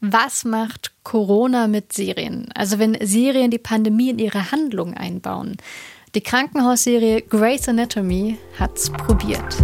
[0.00, 2.48] Was macht Corona mit Serien?
[2.54, 5.56] Also wenn Serien die Pandemie in ihre Handlung einbauen.
[6.14, 9.56] Die Krankenhausserie Grey's Anatomy hat's probiert.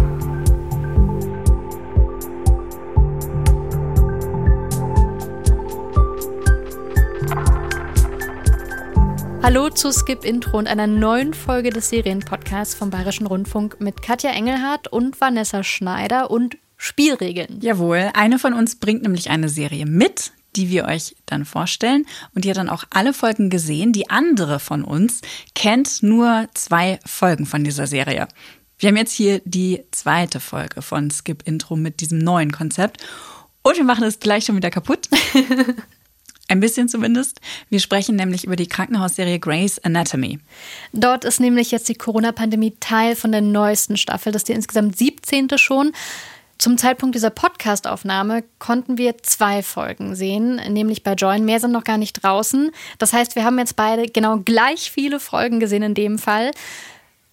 [9.41, 14.31] Hallo zu Skip Intro und einer neuen Folge des Serienpodcasts vom Bayerischen Rundfunk mit Katja
[14.31, 17.61] Engelhardt und Vanessa Schneider und Spielregeln.
[17.61, 22.05] Jawohl, eine von uns bringt nämlich eine Serie mit, die wir euch dann vorstellen.
[22.35, 23.91] Und ihr dann auch alle Folgen gesehen.
[23.91, 25.21] Die andere von uns
[25.55, 28.27] kennt nur zwei Folgen von dieser Serie.
[28.77, 33.03] Wir haben jetzt hier die zweite Folge von Skip Intro mit diesem neuen Konzept.
[33.63, 35.09] Und wir machen es gleich schon wieder kaputt.
[36.47, 37.41] Ein bisschen zumindest.
[37.69, 40.37] Wir sprechen nämlich über die Krankenhausserie Grey's Anatomy.
[40.93, 44.31] Dort ist nämlich jetzt die Corona-Pandemie Teil von der neuesten Staffel.
[44.31, 45.47] Das ist die insgesamt 17.
[45.57, 45.91] schon.
[46.57, 51.45] Zum Zeitpunkt dieser Podcastaufnahme konnten wir zwei Folgen sehen, nämlich bei Join.
[51.45, 52.71] Mehr sind noch gar nicht draußen.
[52.97, 56.51] Das heißt, wir haben jetzt beide genau gleich viele Folgen gesehen in dem Fall.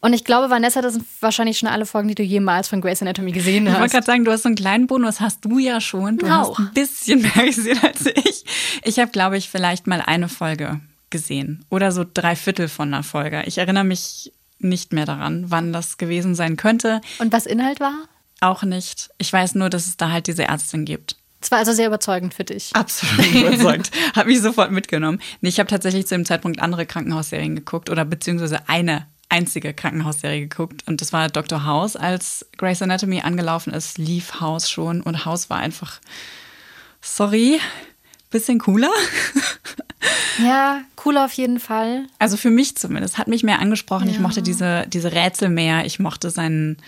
[0.01, 3.01] Und ich glaube, Vanessa, das sind wahrscheinlich schon alle Folgen, die du jemals von Grey's
[3.01, 3.75] Anatomy gesehen hast.
[3.75, 6.19] Ich wollte gerade sagen, du hast so einen kleinen Bonus, hast du ja schon.
[6.19, 6.59] Du Auch.
[6.59, 8.45] hast ein bisschen mehr gesehen als ich.
[8.83, 13.05] Ich habe, glaube ich, vielleicht mal eine Folge gesehen oder so drei Viertel von einer
[13.05, 13.45] Folge.
[13.47, 17.01] Ich erinnere mich nicht mehr daran, wann das gewesen sein könnte.
[17.21, 17.95] Und was Inhalt war?
[18.43, 19.09] Auch nicht.
[19.19, 21.17] Ich weiß nur, dass es da halt diese Ärztin gibt.
[21.41, 22.71] Das war also sehr überzeugend für dich.
[22.75, 23.91] Absolut überzeugt.
[24.15, 25.21] habe mich sofort mitgenommen.
[25.41, 30.41] Nee, ich habe tatsächlich zu dem Zeitpunkt andere Krankenhausserien geguckt oder beziehungsweise eine einzige Krankenhausserie
[30.47, 31.65] geguckt und das war Dr.
[31.65, 31.97] House.
[31.97, 36.01] Als Grey's Anatomy angelaufen ist, lief House schon und House war einfach,
[37.01, 37.61] sorry,
[38.31, 38.91] bisschen cooler.
[40.43, 42.07] Ja, cooler auf jeden Fall.
[42.19, 44.09] Also für mich zumindest, hat mich mehr angesprochen.
[44.09, 44.23] Ich Ja.
[44.23, 45.85] mochte diese, diese Rätsel mehr.
[45.85, 46.79] Ich mochte seinen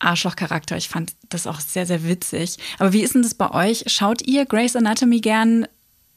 [0.00, 0.76] Arschlochcharakter.
[0.76, 2.56] Ich fand das auch sehr, sehr witzig.
[2.78, 3.84] Aber wie ist denn das bei euch?
[3.86, 5.66] Schaut ihr Grey's Anatomy gern?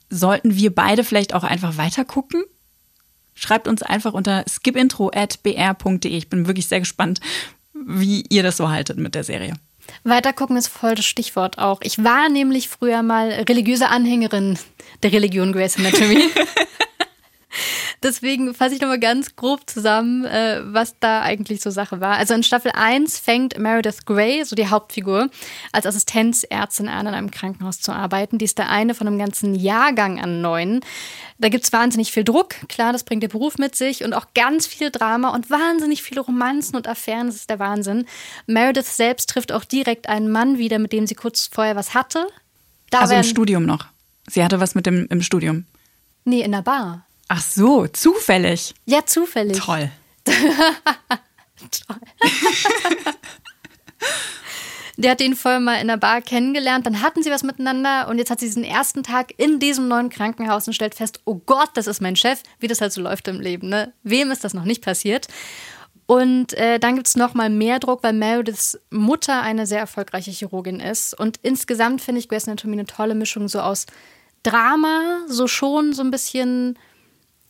[0.10, 2.44] Sollten wir beide vielleicht auch einfach weiter gucken?
[3.36, 6.12] Schreibt uns einfach unter skipintro.br.de.
[6.12, 7.20] Ich bin wirklich sehr gespannt,
[7.74, 9.54] wie ihr das so haltet mit der Serie.
[10.04, 11.82] Weitergucken ist voll das Stichwort auch.
[11.84, 14.58] Ich war nämlich früher mal religiöse Anhängerin
[15.02, 16.24] der Religion Grey's Anatomy.
[18.04, 22.18] Deswegen fasse ich nochmal ganz grob zusammen, äh, was da eigentlich so Sache war.
[22.18, 25.30] Also in Staffel 1 fängt Meredith Grey, so die Hauptfigur,
[25.72, 28.38] als Assistenzärztin an, in einem Krankenhaus zu arbeiten.
[28.38, 30.82] Die ist der eine von einem ganzen Jahrgang an Neuen.
[31.40, 34.68] Da gibt's wahnsinnig viel Druck, klar, das bringt der Beruf mit sich und auch ganz
[34.68, 38.06] viel Drama und wahnsinnig viele Romanzen und Affären, das ist der Wahnsinn.
[38.48, 42.28] Meredith selbst trifft auch direkt einen Mann wieder, mit dem sie kurz vorher was hatte.
[42.90, 43.88] Da Also im Studium noch.
[44.28, 45.66] Sie hatte was mit dem im Studium.
[46.26, 47.06] Nee, in der Bar.
[47.28, 48.74] Ach so, zufällig.
[48.86, 49.60] Ja, zufällig.
[49.60, 49.90] Toll.
[54.98, 58.20] Der hat ihn vorher mal in der Bar kennengelernt, dann hatten sie was miteinander und
[58.20, 61.72] jetzt hat sie diesen ersten Tag in diesem neuen Krankenhaus und stellt fest, oh Gott,
[61.74, 63.70] das ist mein Chef, wie das halt so läuft im Leben.
[63.70, 63.92] Ne?
[64.04, 65.28] Wem ist das noch nicht passiert?
[66.06, 70.32] Und äh, dann gibt es noch mal mehr Druck, weil Merediths Mutter eine sehr erfolgreiche
[70.32, 71.18] Chirurgin ist.
[71.18, 73.88] Und insgesamt finde ich Grey's Anatomy eine tolle Mischung so aus
[74.44, 76.78] Drama, so schon so ein bisschen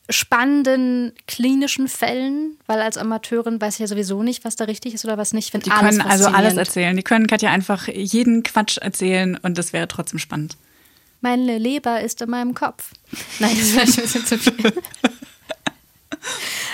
[0.09, 5.05] spannenden klinischen Fällen, weil als Amateurin weiß ich ja sowieso nicht, was da richtig ist
[5.05, 5.53] oder was nicht.
[5.53, 6.95] Die können also alles erzählen.
[6.95, 10.57] Die können Katja einfach jeden Quatsch erzählen und das wäre trotzdem spannend.
[11.21, 12.91] Meine Leber ist in meinem Kopf.
[13.39, 14.73] Nein, das war ein bisschen zu viel.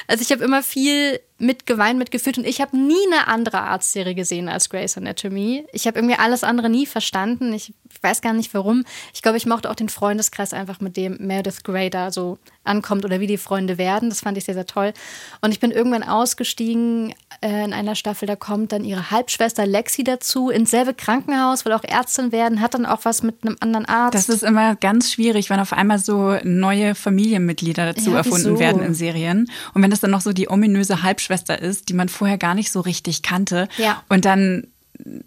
[0.07, 4.49] Also ich habe immer viel mitgeweint, mitgefühlt und ich habe nie eine andere Arztserie gesehen
[4.49, 5.65] als Grey's Anatomy.
[5.73, 7.53] Ich habe irgendwie alles andere nie verstanden.
[7.53, 8.83] Ich weiß gar nicht warum.
[9.13, 13.03] Ich glaube, ich mochte auch den Freundeskreis einfach, mit dem Meredith Grey da so ankommt
[13.03, 14.09] oder wie die Freunde werden.
[14.09, 14.93] Das fand ich sehr, sehr toll.
[15.41, 20.03] Und ich bin irgendwann ausgestiegen äh, in einer Staffel, da kommt dann ihre Halbschwester Lexi
[20.03, 23.85] dazu, ins selbe Krankenhaus, will auch Ärztin werden, hat dann auch was mit einem anderen
[23.85, 24.13] Arzt.
[24.15, 28.59] Das ist immer ganz schwierig, wenn auf einmal so neue Familienmitglieder dazu Ja, erfunden wieso?
[28.59, 29.49] werden in Serien.
[29.73, 32.71] Und wenn das dann noch so die ominöse Halbschwester ist, die man vorher gar nicht
[32.71, 33.67] so richtig kannte.
[33.77, 34.03] Ja.
[34.09, 34.67] Und dann,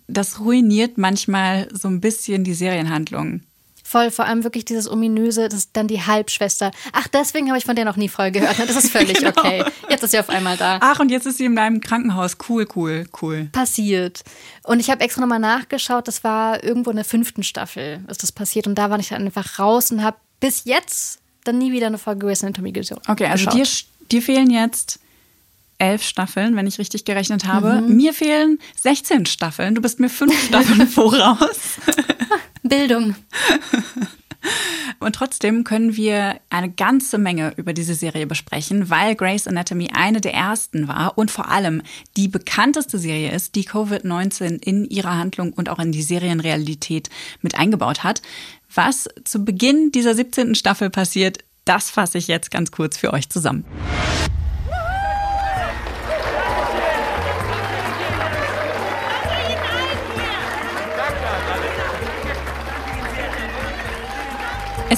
[0.09, 3.41] das ruiniert manchmal so ein bisschen die Serienhandlung.
[3.85, 6.71] Voll, vor allem wirklich dieses ominöse, das ist dann die Halbschwester.
[6.93, 8.59] Ach, deswegen habe ich von der noch nie voll gehört.
[8.59, 9.31] Das ist völlig Genau.
[9.37, 9.65] okay.
[9.91, 10.78] Jetzt ist sie auf einmal da.
[10.81, 12.39] Ach, und jetzt ist sie in einem Krankenhaus.
[12.48, 13.51] Cool, cool, cool.
[13.53, 14.22] Passiert.
[14.63, 18.33] Und ich habe extra nochmal nachgeschaut, das war irgendwo in der fünften Staffel, ist das
[18.33, 18.66] passiert.
[18.66, 21.98] Und da war ich dann einfach raus und habe bis jetzt dann nie wieder eine
[21.98, 23.87] Folge Grey's Anatomy geso- Okay, also geschaut.
[24.09, 25.01] dir, dir fehlen jetzt
[25.83, 27.81] elf Staffeln, wenn ich richtig gerechnet habe.
[27.81, 27.97] Mhm.
[27.97, 29.75] Mir fehlen 16 Staffeln.
[29.75, 31.79] Du bist mir fünf Staffeln voraus.
[32.63, 33.17] Bildung.
[35.01, 40.21] Und trotzdem können wir eine ganze Menge über diese Serie besprechen, weil Grey's Anatomy eine
[40.21, 41.83] der ersten war und vor allem
[42.17, 47.57] die bekannteste Serie ist, die Covid-19 in ihrer Handlung und auch in die Serienrealität mit
[47.57, 48.23] eingebaut hat.
[48.73, 50.55] Was zu Beginn dieser 17.
[50.55, 53.65] Staffel passiert, das fasse ich jetzt ganz kurz für euch zusammen.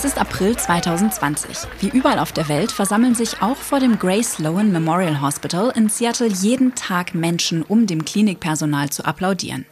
[0.04, 1.66] Es ist April 2020.
[1.80, 5.88] Wie überall auf der Welt versammeln sich auch vor dem Grace Lowen Memorial Hospital in
[5.88, 9.64] Seattle jeden Tag Menschen, um dem Klinikpersonal zu applaudieren.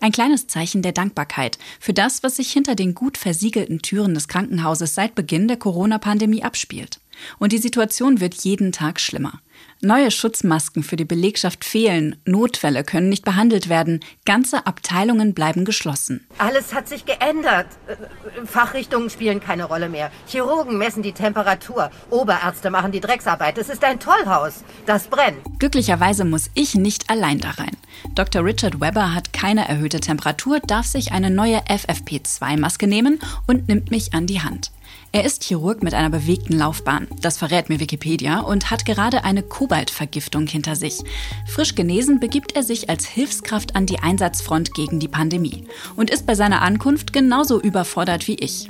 [0.00, 4.26] Ein kleines Zeichen der Dankbarkeit für das, was sich hinter den gut versiegelten Türen des
[4.26, 6.98] Krankenhauses seit Beginn der Corona-Pandemie abspielt.
[7.38, 9.40] Und die Situation wird jeden Tag schlimmer.
[9.82, 16.26] Neue Schutzmasken für die Belegschaft fehlen, Notfälle können nicht behandelt werden, ganze Abteilungen bleiben geschlossen.
[16.38, 17.66] Alles hat sich geändert.
[18.46, 20.10] Fachrichtungen spielen keine Rolle mehr.
[20.28, 23.58] Chirurgen messen die Temperatur, Oberärzte machen die Drecksarbeit.
[23.58, 24.64] Es ist ein Tollhaus.
[24.86, 25.40] Das brennt.
[25.58, 27.76] Glücklicherweise muss ich nicht allein da rein.
[28.14, 28.42] Dr.
[28.42, 34.14] Richard Webber hat keine erhöhte Temperatur, darf sich eine neue FFP2-Maske nehmen und nimmt mich
[34.14, 34.70] an die Hand.
[35.16, 39.42] Er ist Chirurg mit einer bewegten Laufbahn, das verrät mir Wikipedia, und hat gerade eine
[39.42, 41.02] Kobaltvergiftung hinter sich.
[41.46, 45.64] Frisch genesen begibt er sich als Hilfskraft an die Einsatzfront gegen die Pandemie
[45.96, 48.68] und ist bei seiner Ankunft genauso überfordert wie ich.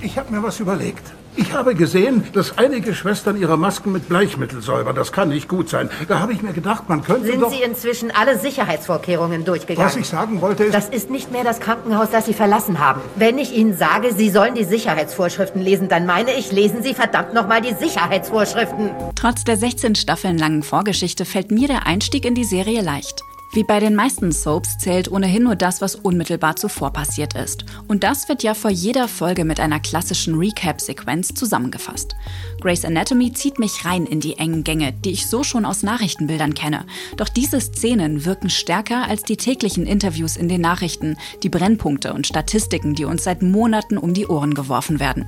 [0.00, 1.12] Ich habe mir was überlegt.
[1.38, 4.96] Ich habe gesehen, dass einige Schwestern ihre Masken mit Bleichmittel säubern.
[4.96, 5.90] Das kann nicht gut sein.
[6.08, 7.50] Da habe ich mir gedacht, man könnte Sind doch...
[7.50, 9.86] Sie inzwischen alle Sicherheitsvorkehrungen durchgegangen?
[9.86, 10.74] Was ich sagen wollte ist...
[10.74, 13.02] Das ist nicht mehr das Krankenhaus, das Sie verlassen haben.
[13.16, 17.34] Wenn ich Ihnen sage, Sie sollen die Sicherheitsvorschriften lesen, dann meine ich, lesen Sie verdammt
[17.34, 18.90] nochmal die Sicherheitsvorschriften.
[19.14, 23.22] Trotz der 16 Staffeln langen Vorgeschichte fällt mir der Einstieg in die Serie leicht.
[23.56, 27.64] Wie bei den meisten Soaps zählt ohnehin nur das, was unmittelbar zuvor passiert ist.
[27.88, 32.16] Und das wird ja vor jeder Folge mit einer klassischen Recap-Sequenz zusammengefasst.
[32.60, 36.52] Grey's Anatomy zieht mich rein in die engen Gänge, die ich so schon aus Nachrichtenbildern
[36.52, 36.84] kenne.
[37.16, 42.26] Doch diese Szenen wirken stärker als die täglichen Interviews in den Nachrichten, die Brennpunkte und
[42.26, 45.24] Statistiken, die uns seit Monaten um die Ohren geworfen werden.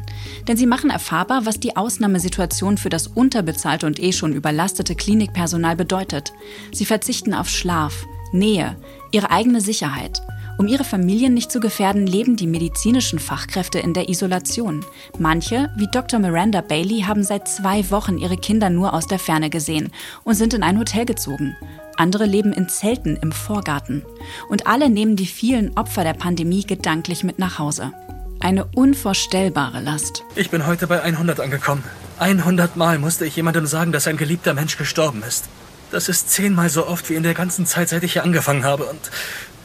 [0.47, 5.77] Denn sie machen erfahrbar, was die Ausnahmesituation für das unterbezahlte und eh schon überlastete Klinikpersonal
[5.77, 6.35] bedeutet.
[6.73, 8.77] Sie verzichten auf Schlaf, Nähe,
[9.11, 10.23] ihre eigene Sicherheit.
[10.59, 14.85] Um ihre Familien nicht zu gefährden, leben die medizinischen Fachkräfte in der Isolation.
[15.17, 16.19] Manche, wie Dr.
[16.19, 19.93] Miranda Bailey, haben seit zwei Wochen ihre Kinder nur aus der Ferne gesehen
[20.25, 21.57] und sind in ein Hotel gezogen.
[21.97, 24.05] Andere leben in Zelten im Vorgarten.
[24.49, 27.93] Und alle nehmen die vielen Opfer der Pandemie gedanklich mit nach Hause.
[28.41, 30.25] Eine unvorstellbare Last.
[30.35, 31.85] Ich bin heute bei 100 angekommen.
[32.19, 35.49] 100 Mal musste ich jemandem sagen, dass ein geliebter Mensch gestorben ist.
[35.91, 38.85] Das ist zehnmal so oft wie in der ganzen Zeit, seit ich hier angefangen habe.
[38.85, 39.11] Und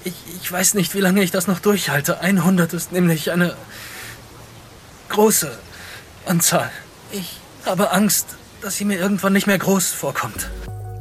[0.04, 2.20] ich, ich weiß nicht, wie lange ich das noch durchhalte.
[2.20, 3.56] 100 ist nämlich eine
[5.10, 5.52] große
[6.26, 6.72] Anzahl.
[7.12, 8.28] Ich habe Angst,
[8.62, 10.50] dass sie mir irgendwann nicht mehr groß vorkommt.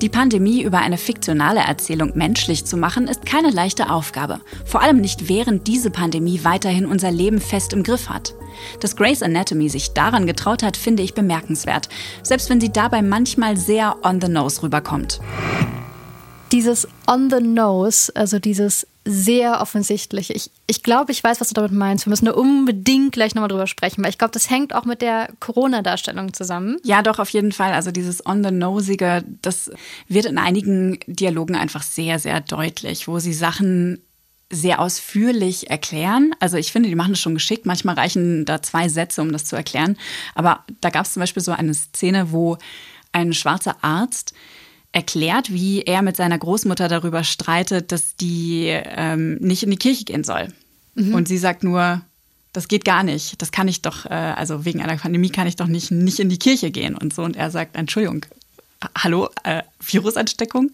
[0.03, 4.41] Die Pandemie über eine fiktionale Erzählung menschlich zu machen, ist keine leichte Aufgabe.
[4.65, 8.35] Vor allem nicht während diese Pandemie weiterhin unser Leben fest im Griff hat.
[8.81, 11.89] Dass Grey's Anatomy sich daran getraut hat, finde ich bemerkenswert,
[12.25, 15.21] selbst wenn sie dabei manchmal sehr on the nose rüberkommt.
[16.53, 20.33] Dieses on the nose, also dieses sehr offensichtliche.
[20.33, 22.07] Ich, ich glaube, ich weiß, was du damit meinst.
[22.07, 25.03] Wir müssen da unbedingt gleich nochmal drüber sprechen, weil ich glaube, das hängt auch mit
[25.03, 26.77] der Corona-Darstellung zusammen.
[26.85, 27.73] Ja, doch, auf jeden Fall.
[27.73, 29.71] Also dieses on the nosige, das
[30.09, 34.01] wird in einigen Dialogen einfach sehr, sehr deutlich, wo sie Sachen
[34.51, 36.33] sehr ausführlich erklären.
[36.39, 37.67] Also ich finde, die machen das schon geschickt.
[37.67, 39.97] Manchmal reichen da zwei Sätze, um das zu erklären.
[40.35, 42.59] Aber da gab es zum Beispiel so eine Szene, wo
[43.13, 44.35] ein schwarzer Arzt
[44.93, 50.05] erklärt, wie er mit seiner Großmutter darüber streitet, dass die ähm, nicht in die Kirche
[50.05, 50.49] gehen soll.
[50.95, 51.15] Mhm.
[51.15, 52.03] Und sie sagt nur,
[52.53, 53.41] das geht gar nicht.
[53.41, 56.29] Das kann ich doch, äh, also wegen einer Pandemie kann ich doch nicht, nicht in
[56.29, 57.23] die Kirche gehen und so.
[57.23, 58.27] Und er sagt, Entschuldigung,
[58.97, 60.71] hallo, äh, Virusansteckung.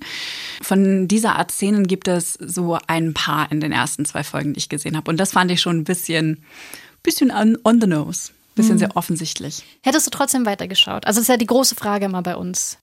[0.63, 4.59] Von dieser Art Szenen gibt es so ein paar in den ersten zwei Folgen, die
[4.59, 5.11] ich gesehen habe.
[5.11, 6.43] Und das fand ich schon ein bisschen,
[7.05, 8.33] bisschen on, on the nose.
[8.57, 8.79] Bisschen mhm.
[8.81, 9.63] sehr offensichtlich.
[9.83, 11.07] Hättest du trotzdem weitergeschaut?
[11.07, 12.79] Also das ist ja die große Frage immer bei uns.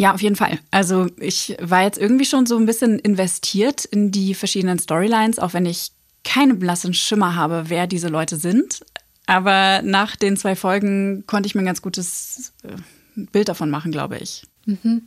[0.00, 0.58] Ja, auf jeden Fall.
[0.70, 5.52] Also ich war jetzt irgendwie schon so ein bisschen investiert in die verschiedenen Storylines, auch
[5.52, 5.92] wenn ich
[6.24, 8.80] keine blassen Schimmer habe, wer diese Leute sind.
[9.26, 12.76] Aber nach den zwei Folgen konnte ich mir ein ganz gutes äh,
[13.14, 14.44] Bild davon machen, glaube ich.
[14.64, 15.02] Mhm.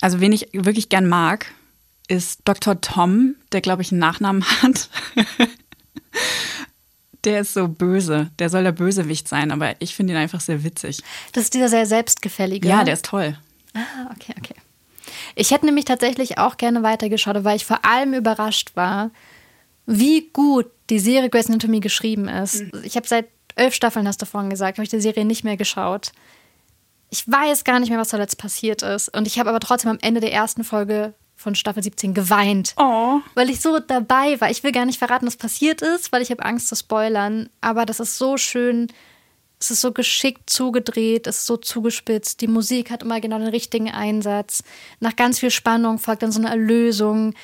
[0.00, 1.46] Also wen ich wirklich gern mag,
[2.08, 2.80] ist Dr.
[2.80, 4.90] Tom, der, glaube ich, einen Nachnamen hat.
[7.24, 8.32] der ist so böse.
[8.40, 11.02] Der soll der Bösewicht sein, aber ich finde ihn einfach sehr witzig.
[11.32, 12.68] Das ist dieser sehr selbstgefällige.
[12.68, 13.38] Ja, der ist toll.
[13.76, 14.54] Ah, okay, okay.
[15.34, 19.10] Ich hätte nämlich tatsächlich auch gerne weitergeschaut, weil ich vor allem überrascht war,
[19.84, 22.62] wie gut die Serie Grey's Anatomy geschrieben ist.
[22.62, 22.82] Mhm.
[22.82, 25.56] Ich habe seit elf Staffeln, hast du vorhin gesagt, habe ich die Serie nicht mehr
[25.56, 26.12] geschaut.
[27.10, 29.14] Ich weiß gar nicht mehr, was da jetzt passiert ist.
[29.16, 32.74] Und ich habe aber trotzdem am Ende der ersten Folge von Staffel 17 geweint.
[32.78, 33.20] Oh.
[33.34, 34.50] Weil ich so dabei war.
[34.50, 37.48] Ich will gar nicht verraten, was passiert ist, weil ich habe Angst zu spoilern.
[37.60, 38.88] Aber das ist so schön.
[39.58, 42.40] Es ist so geschickt zugedreht, es ist so zugespitzt.
[42.40, 44.62] Die Musik hat immer genau den richtigen Einsatz.
[45.00, 47.34] Nach ganz viel Spannung folgt dann so eine Erlösung.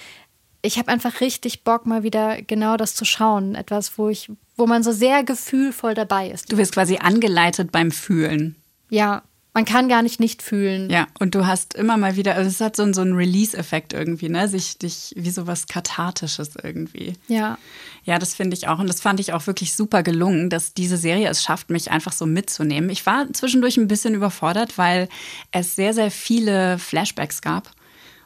[0.61, 3.55] Ich habe einfach richtig Bock, mal wieder genau das zu schauen.
[3.55, 6.53] Etwas, wo ich, wo man so sehr gefühlvoll dabei ist.
[6.53, 8.57] Du wirst quasi angeleitet beim Fühlen.
[8.91, 9.23] Ja,
[9.55, 10.89] man kann gar nicht nicht fühlen.
[10.91, 13.93] Ja, und du hast immer mal wieder, also es hat so, einen- so einen Release-Effekt
[13.93, 14.49] irgendwie, ne?
[14.49, 17.15] Sich dich wie so was Kathartisches irgendwie.
[17.29, 17.59] Ja.
[18.05, 18.79] Ja, das finde ich auch.
[18.79, 22.13] Und das fand ich auch wirklich super gelungen, dass diese Serie es schafft, mich einfach
[22.13, 22.89] so mitzunehmen.
[22.91, 25.09] Ich war zwischendurch ein bisschen überfordert, weil
[25.51, 27.71] es sehr, sehr viele Flashbacks gab.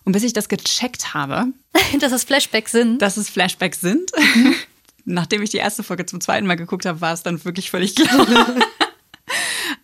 [0.04, 1.46] Und bis ich das gecheckt habe,
[2.00, 3.02] Dass es Flashbacks sind.
[3.02, 4.12] dass es Flashbacks sind,
[5.04, 7.96] nachdem ich die erste Folge zum zweiten Mal geguckt habe, war es dann wirklich völlig
[7.96, 8.46] klar.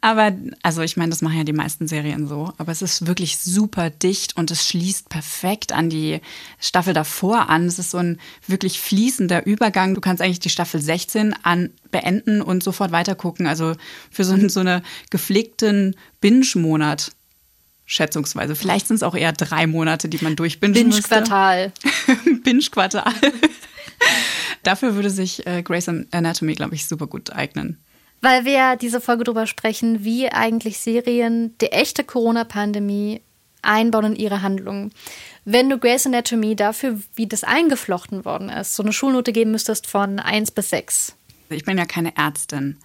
[0.04, 0.32] Aber,
[0.62, 2.52] also ich meine, das machen ja die meisten Serien so.
[2.58, 6.20] Aber es ist wirklich super dicht und es schließt perfekt an die
[6.58, 7.66] Staffel davor an.
[7.66, 8.18] Es ist so ein
[8.48, 9.94] wirklich fließender Übergang.
[9.94, 13.46] Du kannst eigentlich die Staffel 16 an beenden und sofort weitergucken.
[13.46, 13.76] Also
[14.10, 17.12] für so, so eine gepflegten Binge-Monat.
[17.84, 18.56] Schätzungsweise.
[18.56, 21.08] Vielleicht sind es auch eher drei Monate, die man durchbingen müsste.
[21.08, 21.72] Binge-Quartal.
[22.42, 23.12] Binge-Quartal.
[24.64, 27.78] Dafür würde sich äh, Grey's Anatomy, glaube ich, super gut eignen.
[28.22, 33.20] Weil wir ja diese Folge drüber sprechen, wie eigentlich Serien die echte Corona-Pandemie
[33.62, 34.92] einbauen in ihre Handlungen.
[35.44, 39.88] Wenn du Grey's Anatomy dafür, wie das eingeflochten worden ist, so eine Schulnote geben müsstest
[39.88, 41.16] von 1 bis 6.
[41.50, 42.78] Ich bin ja keine Ärztin.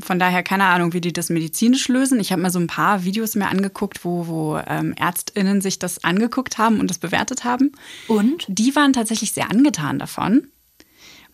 [0.00, 2.18] Von daher keine Ahnung, wie die das medizinisch lösen.
[2.18, 6.02] Ich habe mir so ein paar Videos mir angeguckt, wo, wo ähm, ÄrztInnen sich das
[6.02, 7.72] angeguckt haben und das bewertet haben.
[8.08, 8.44] Und?
[8.48, 10.48] Die waren tatsächlich sehr angetan davon.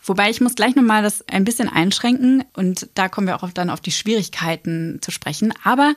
[0.03, 3.69] Wobei ich muss gleich nochmal das ein bisschen einschränken und da kommen wir auch dann
[3.69, 5.53] auf die Schwierigkeiten zu sprechen.
[5.63, 5.95] Aber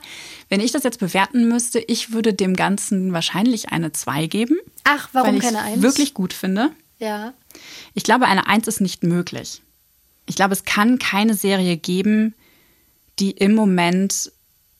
[0.50, 4.58] wenn ich das jetzt bewerten müsste, ich würde dem Ganzen wahrscheinlich eine 2 geben.
[4.84, 5.82] Ach, warum weil ich keine 1?
[5.82, 6.70] wirklich gut finde.
[6.98, 7.32] Ja.
[7.94, 9.62] Ich glaube, eine Eins ist nicht möglich.
[10.26, 12.34] Ich glaube, es kann keine Serie geben,
[13.18, 14.32] die im Moment,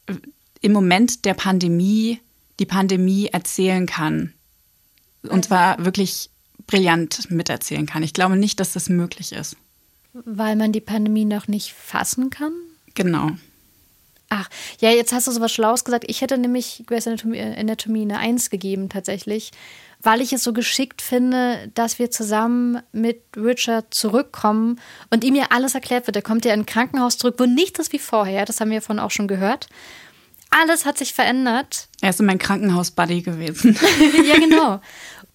[0.06, 0.14] äh,
[0.60, 2.20] im Moment der Pandemie
[2.60, 4.32] die Pandemie erzählen kann.
[5.22, 6.30] Und zwar wirklich
[6.66, 8.02] brillant miterzählen kann.
[8.02, 9.56] Ich glaube nicht, dass das möglich ist.
[10.12, 12.52] Weil man die Pandemie noch nicht fassen kann?
[12.94, 13.30] Genau.
[14.28, 14.48] Ach,
[14.80, 16.04] ja, jetzt hast du sowas Schlaues gesagt.
[16.08, 19.52] Ich hätte nämlich Grey's Anatomy, äh, Anatomy eine Eins gegeben, tatsächlich,
[20.02, 24.80] weil ich es so geschickt finde, dass wir zusammen mit Richard zurückkommen
[25.10, 26.16] und ihm ja alles erklärt wird.
[26.16, 28.44] Er kommt ja in ein Krankenhaus zurück, wo nichts ist wie vorher.
[28.44, 29.68] Das haben wir von auch schon gehört.
[30.50, 31.88] Alles hat sich verändert.
[32.00, 33.76] Er ist mein Krankenhaus-Buddy gewesen.
[34.28, 34.80] ja, genau.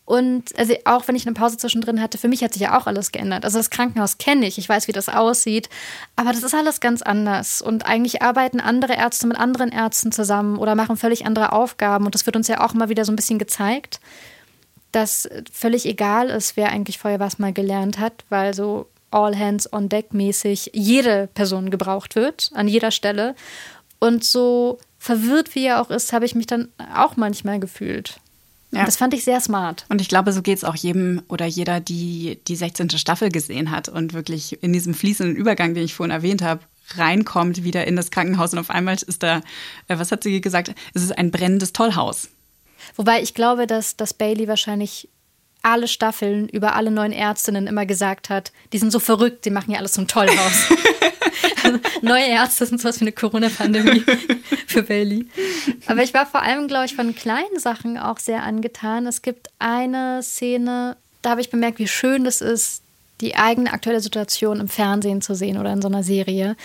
[0.09, 2.87] Und also auch wenn ich eine Pause zwischendrin hatte, für mich hat sich ja auch
[2.87, 3.45] alles geändert.
[3.45, 5.69] Also das Krankenhaus kenne ich, ich weiß, wie das aussieht,
[6.15, 7.61] aber das ist alles ganz anders.
[7.61, 12.07] Und eigentlich arbeiten andere Ärzte mit anderen Ärzten zusammen oder machen völlig andere Aufgaben.
[12.07, 13.99] Und das wird uns ja auch mal wieder so ein bisschen gezeigt,
[14.91, 19.71] dass völlig egal ist, wer eigentlich vorher was mal gelernt hat, weil so all hands
[19.71, 23.35] on deck mäßig jede Person gebraucht wird, an jeder Stelle.
[23.99, 28.19] Und so verwirrt wie er auch ist, habe ich mich dann auch manchmal gefühlt.
[28.71, 28.85] Ja.
[28.85, 29.85] Das fand ich sehr smart.
[29.89, 32.91] Und ich glaube, so geht es auch jedem oder jeder, die die 16.
[32.91, 36.61] Staffel gesehen hat und wirklich in diesem fließenden Übergang, den ich vorhin erwähnt habe,
[36.95, 39.37] reinkommt wieder in das Krankenhaus und auf einmal ist da,
[39.87, 42.29] äh, was hat sie gesagt, es ist ein brennendes Tollhaus.
[42.95, 45.09] Wobei ich glaube, dass, dass Bailey wahrscheinlich
[45.61, 49.71] alle Staffeln über alle neuen Ärztinnen immer gesagt hat, die sind so verrückt, die machen
[49.71, 50.69] ja alles zum Tollhaus.
[51.63, 54.03] also, neue Ärzte sind sowas wie eine Corona-Pandemie
[54.67, 55.27] für Bailey.
[55.85, 59.05] Aber ich war vor allem, glaube ich, von kleinen Sachen auch sehr angetan.
[59.05, 62.81] Es gibt eine Szene, da habe ich bemerkt, wie schön das ist,
[63.21, 66.55] die eigene aktuelle Situation im Fernsehen zu sehen oder in so einer Serie.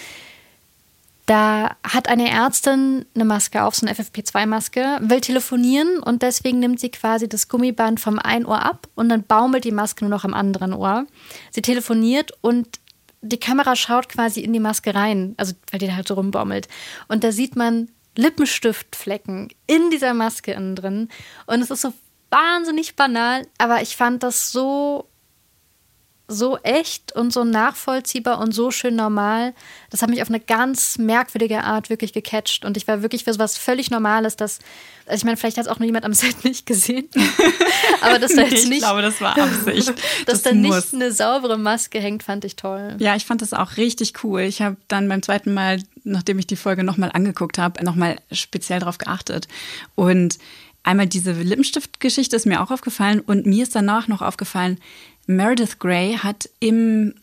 [1.26, 6.80] Da hat eine Ärztin eine Maske auf, so eine FFP2-Maske, will telefonieren und deswegen nimmt
[6.80, 10.24] sie quasi das Gummiband vom einen Ohr ab und dann baumelt die Maske nur noch
[10.24, 11.06] am anderen Ohr.
[11.50, 12.78] Sie telefoniert und
[13.22, 16.68] die Kamera schaut quasi in die Maske rein, also weil die da halt so rumbaumelt.
[17.08, 21.08] Und da sieht man Lippenstiftflecken in dieser Maske innen drin.
[21.46, 21.94] Und es ist so
[22.30, 25.08] wahnsinnig banal, aber ich fand das so
[26.34, 29.54] so echt und so nachvollziehbar und so schön normal.
[29.90, 32.64] Das hat mich auf eine ganz merkwürdige Art wirklich gecatcht.
[32.64, 34.58] Und ich war wirklich für sowas völlig Normales, dass,
[35.06, 37.08] also ich meine, vielleicht hat es auch nur jemand am Set nicht gesehen.
[38.02, 38.80] Aber dass da jetzt ich nicht.
[38.80, 39.88] glaube, das war Absicht.
[40.26, 40.92] dass das da muss.
[40.92, 42.96] nicht eine saubere Maske hängt, fand ich toll.
[42.98, 44.42] Ja, ich fand das auch richtig cool.
[44.42, 48.80] Ich habe dann beim zweiten Mal, nachdem ich die Folge nochmal angeguckt habe, nochmal speziell
[48.80, 49.48] drauf geachtet.
[49.94, 50.38] Und
[50.84, 54.78] einmal diese Lippenstiftgeschichte ist mir auch aufgefallen und mir ist danach noch aufgefallen,
[55.26, 57.14] Meredith Grey hat im,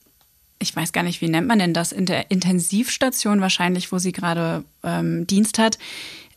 [0.60, 4.12] ich weiß gar nicht, wie nennt man denn das, in der Intensivstation wahrscheinlich, wo sie
[4.12, 5.78] gerade ähm, Dienst hat,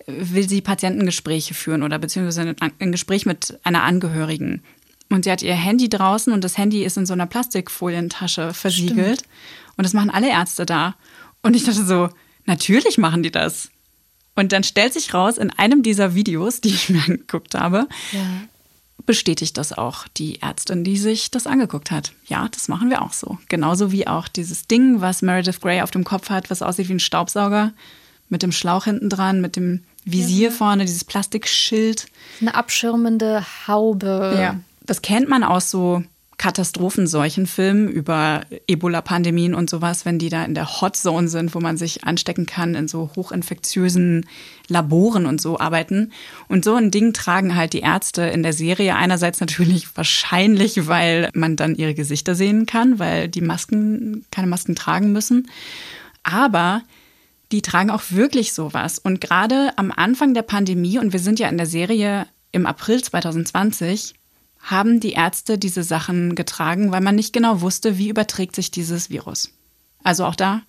[0.07, 4.63] will sie Patientengespräche führen oder beziehungsweise ein Gespräch mit einer Angehörigen.
[5.11, 9.21] Und sie hat ihr Handy draußen und das Handy ist in so einer Plastikfolientasche versiegelt.
[9.21, 9.35] Stimmt.
[9.77, 10.97] Und das machen alle Ärzte da.
[11.43, 12.09] Und ich dachte so,
[12.47, 13.71] natürlich machen die das.
[14.35, 18.21] Und dann stellt sich raus, in einem dieser Videos, die ich mir angeguckt habe, ja.
[19.07, 22.13] Bestätigt das auch die Ärztin, die sich das angeguckt hat.
[22.27, 23.39] Ja, das machen wir auch so.
[23.49, 26.95] Genauso wie auch dieses Ding, was Meredith Grey auf dem Kopf hat, was aussieht wie
[26.95, 27.73] ein Staubsauger,
[28.29, 30.55] mit dem Schlauch hinten dran, mit dem Visier ja.
[30.55, 32.07] vorne, dieses Plastikschild.
[32.41, 34.37] Eine abschirmende Haube.
[34.41, 36.03] Ja, das kennt man aus so
[36.37, 42.05] Katastrophenseuchenfilmen über Ebola-Pandemien und sowas, wenn die da in der Hotzone sind, wo man sich
[42.05, 44.27] anstecken kann, in so hochinfektiösen
[44.69, 46.13] Laboren und so arbeiten.
[46.49, 48.97] Und so ein Ding tragen halt die Ärzte in der Serie.
[48.97, 54.75] Einerseits natürlich wahrscheinlich, weil man dann ihre Gesichter sehen kann, weil die Masken keine Masken
[54.75, 55.49] tragen müssen.
[56.23, 56.83] Aber
[57.53, 58.99] die tragen auch wirklich sowas.
[58.99, 63.03] Und gerade am Anfang der Pandemie, und wir sind ja in der Serie im April
[63.03, 64.15] 2020,
[64.65, 69.11] haben die Ärzte diese Sachen getragen, weil man nicht genau wusste, wie überträgt sich dieses
[69.11, 69.51] Virus.
[70.03, 70.63] Also auch da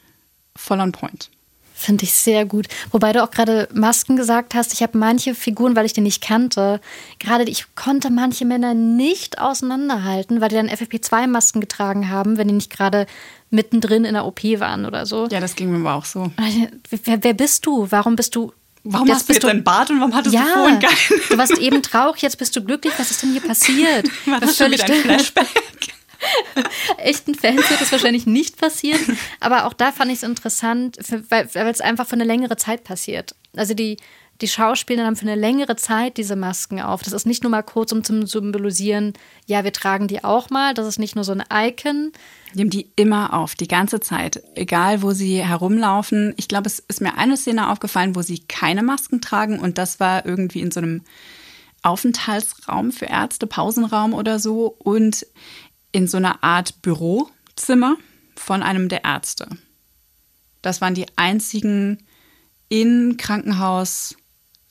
[0.55, 1.29] voll on point.
[1.77, 2.67] Finde ich sehr gut.
[2.91, 4.71] Wobei du auch gerade Masken gesagt hast.
[4.71, 6.79] Ich habe manche Figuren, weil ich die nicht kannte,
[7.19, 12.53] gerade ich konnte manche Männer nicht auseinanderhalten, weil die dann FFP2-Masken getragen haben, wenn die
[12.53, 13.07] nicht gerade
[13.49, 15.27] mittendrin in der OP waren oder so.
[15.27, 16.31] Ja, das ging mir aber auch so.
[16.89, 17.87] Wer, wer bist du?
[17.91, 18.53] Warum bist du
[18.88, 21.22] Warum jetzt hast du jetzt einen Bart und warum hattest ja, du vorhin keinen?
[21.30, 22.94] Du warst eben traurig, jetzt bist du glücklich.
[22.98, 24.08] Was ist denn hier passiert?
[24.25, 25.48] War das, das schon wieder ein Flashback?
[26.98, 29.18] Echten Fans wird das wahrscheinlich nicht passieren.
[29.39, 30.98] Aber auch da fand ich es interessant,
[31.30, 33.36] weil es einfach für eine längere Zeit passiert.
[33.56, 33.98] Also die,
[34.42, 37.04] die Schauspieler haben für eine längere Zeit diese Masken auf.
[37.04, 39.13] Das ist nicht nur mal kurz, um zu symbolisieren,
[39.46, 40.74] ja, wir tragen die auch mal.
[40.74, 42.12] Das ist nicht nur so ein Icon,
[42.56, 44.42] die haben die immer auf, die ganze Zeit.
[44.56, 46.34] Egal, wo sie herumlaufen.
[46.38, 50.00] Ich glaube, es ist mir eine Szene aufgefallen, wo sie keine Masken tragen und das
[50.00, 51.01] war irgendwie in so einem
[51.82, 55.27] Aufenthaltsraum für Ärzte, Pausenraum oder so und
[55.92, 57.98] in so einer Art Bürozimmer
[58.36, 59.50] von einem der Ärzte.
[60.62, 62.04] Das waren die einzigen
[62.70, 63.18] in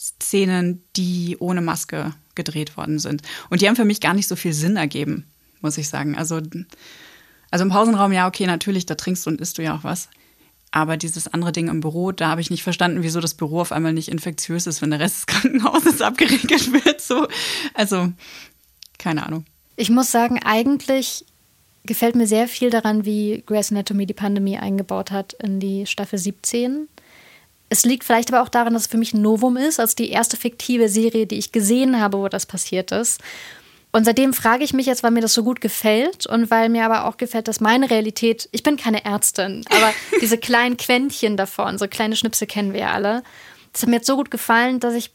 [0.05, 3.23] Krankenhausszenen, die ohne Maske gedreht worden sind.
[3.51, 5.27] Und die haben für mich gar nicht so viel Sinn ergeben,
[5.61, 6.17] muss ich sagen.
[6.17, 6.41] Also
[7.51, 10.09] also im Pausenraum, ja, okay, natürlich, da trinkst du und isst du ja auch was.
[10.73, 13.71] Aber dieses andere Ding im Büro, da habe ich nicht verstanden, wieso das Büro auf
[13.71, 17.01] einmal nicht infektiös ist, wenn der Rest des Krankenhauses abgeriegelt wird.
[17.01, 17.29] So.
[17.75, 18.13] Also,
[18.99, 19.45] keine Ahnung.
[19.77, 21.25] Ich muss sagen, eigentlich
[21.85, 26.19] gefällt mir sehr viel daran, wie Grey's Anatomy die Pandemie eingebaut hat in die Staffel
[26.19, 26.89] 17.
[27.75, 30.11] Es liegt vielleicht aber auch daran, dass es für mich ein Novum ist, als die
[30.11, 33.21] erste fiktive Serie, die ich gesehen habe, wo das passiert ist.
[33.91, 36.85] Und seitdem frage ich mich jetzt, weil mir das so gut gefällt und weil mir
[36.85, 41.77] aber auch gefällt, dass meine Realität, ich bin keine Ärztin, aber diese kleinen Quäntchen davon,
[41.77, 43.25] so kleine Schnipsel kennen wir ja alle,
[43.73, 45.11] das hat mir jetzt so gut gefallen, dass ich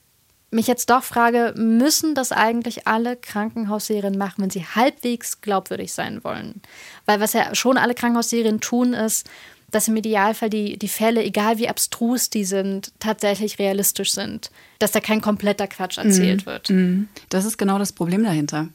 [0.51, 6.25] mich jetzt doch frage, müssen das eigentlich alle Krankenhausserien machen, wenn sie halbwegs glaubwürdig sein
[6.25, 6.61] wollen?
[7.05, 9.29] Weil was ja schon alle Krankenhausserien tun, ist,
[9.71, 14.51] dass im Idealfall die, die Fälle, egal wie abstrus die sind, tatsächlich realistisch sind.
[14.79, 16.45] Dass da kein kompletter Quatsch erzählt mhm.
[16.45, 16.69] wird.
[16.69, 17.07] Mhm.
[17.29, 18.69] Das ist genau das Problem dahinter.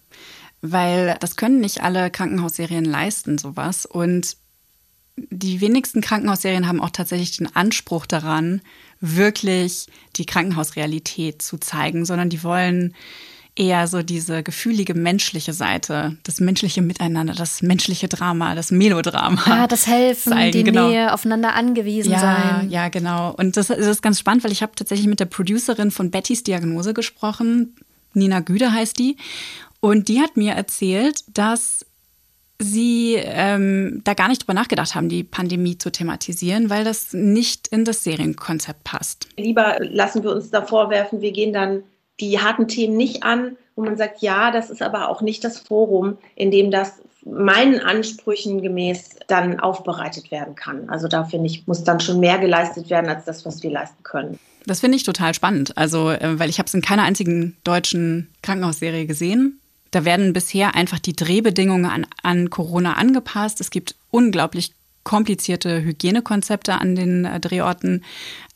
[0.61, 3.87] Weil das können nicht alle Krankenhausserien leisten, sowas.
[3.87, 4.37] Und
[5.17, 8.63] die wenigsten Krankenhausserien haben auch tatsächlich den Anspruch daran,
[9.01, 12.95] wirklich die Krankenhausrealität zu zeigen, sondern die wollen
[13.57, 19.41] eher so diese gefühlige menschliche Seite, das menschliche Miteinander, das menschliche Drama, das Melodrama.
[19.47, 20.53] Ah, das Helfen, zeigen.
[20.53, 20.89] die genau.
[20.89, 22.71] Nähe, aufeinander angewiesen ja, sein.
[22.71, 23.33] Ja, genau.
[23.33, 26.43] Und das, das ist ganz spannend, weil ich habe tatsächlich mit der Producerin von Bettys
[26.43, 27.77] Diagnose gesprochen.
[28.13, 29.17] Nina Güde heißt die.
[29.81, 31.87] Und die hat mir erzählt, dass
[32.59, 37.69] sie ähm, da gar nicht drüber nachgedacht haben, die Pandemie zu thematisieren, weil das nicht
[37.69, 39.29] in das Serienkonzept passt.
[39.37, 41.83] Lieber lassen wir uns da vorwerfen, wir gehen dann
[42.21, 45.59] die harten Themen nicht an, wo man sagt, ja, das ist aber auch nicht das
[45.59, 50.89] Forum, in dem das meinen Ansprüchen gemäß dann aufbereitet werden kann.
[50.91, 54.03] Also da finde ich, muss dann schon mehr geleistet werden als das, was wir leisten
[54.03, 54.39] können.
[54.67, 55.77] Das finde ich total spannend.
[55.77, 59.61] Also, äh, weil ich habe es in keiner einzigen deutschen Krankenhausserie gesehen.
[59.91, 63.61] Da werden bisher einfach die Drehbedingungen an, an Corona angepasst.
[63.61, 64.73] Es gibt unglaublich
[65.05, 68.03] komplizierte Hygienekonzepte an den äh, Drehorten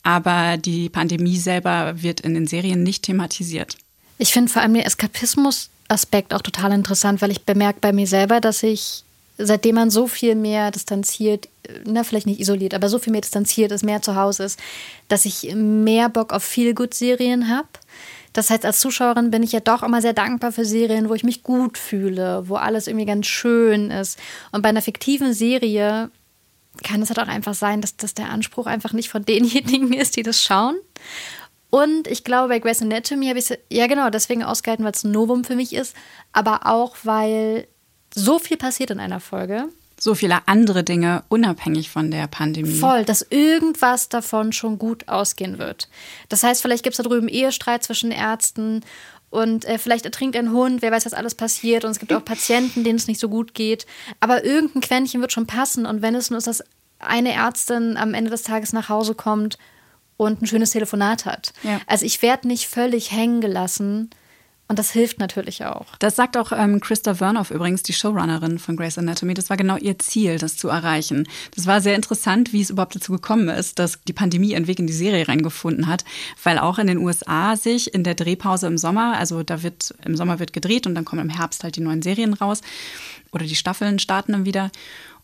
[0.08, 3.76] aber die Pandemie selber wird in den Serien nicht thematisiert.
[4.16, 8.40] Ich finde vor allem den Eskapismus-Aspekt auch total interessant, weil ich bemerke bei mir selber,
[8.40, 9.04] dass ich,
[9.36, 11.50] seitdem man so viel mehr distanziert,
[11.84, 14.58] na, vielleicht nicht isoliert, aber so viel mehr distanziert ist, mehr zu Hause ist,
[15.08, 17.68] dass ich mehr Bock auf Feel-Good-Serien habe.
[18.32, 21.24] Das heißt, als Zuschauerin bin ich ja doch immer sehr dankbar für Serien, wo ich
[21.24, 24.18] mich gut fühle, wo alles irgendwie ganz schön ist.
[24.52, 26.10] Und bei einer fiktiven Serie
[26.82, 30.16] kann es halt auch einfach sein, dass das der Anspruch einfach nicht von denjenigen ist,
[30.16, 30.76] die das schauen.
[31.70, 35.04] Und ich glaube, bei Grey's Anatomy habe ich es, ja genau, deswegen ausgehalten, weil es
[35.04, 35.94] ein Novum für mich ist,
[36.32, 37.68] aber auch, weil
[38.14, 39.68] so viel passiert in einer Folge.
[40.00, 42.78] So viele andere Dinge unabhängig von der Pandemie.
[42.78, 45.88] Voll, dass irgendwas davon schon gut ausgehen wird.
[46.28, 48.82] Das heißt, vielleicht gibt es da drüben Ehestreit zwischen Ärzten
[49.30, 51.84] und äh, vielleicht ertrinkt ein Hund, wer weiß, was alles passiert.
[51.84, 53.86] Und es gibt auch Patienten, denen es nicht so gut geht.
[54.20, 55.84] Aber irgendein Quäntchen wird schon passen.
[55.84, 56.64] Und wenn es nur ist, dass
[56.98, 59.58] eine Ärztin am Ende des Tages nach Hause kommt
[60.16, 61.52] und ein schönes Telefonat hat.
[61.62, 61.80] Ja.
[61.86, 64.10] Also ich werde nicht völlig hängen gelassen.
[64.68, 65.86] Und das hilft natürlich auch.
[65.98, 69.32] Das sagt auch ähm, Christa Vernoff übrigens, die Showrunnerin von Grey's Anatomy.
[69.32, 71.26] Das war genau ihr Ziel, das zu erreichen.
[71.54, 74.78] Das war sehr interessant, wie es überhaupt dazu gekommen ist, dass die Pandemie ihren Weg
[74.78, 76.04] in die Serie reingefunden hat,
[76.44, 80.16] weil auch in den USA sich in der Drehpause im Sommer, also da wird im
[80.16, 82.60] Sommer wird gedreht und dann kommen im Herbst halt die neuen Serien raus
[83.32, 84.70] oder die Staffeln starten dann wieder.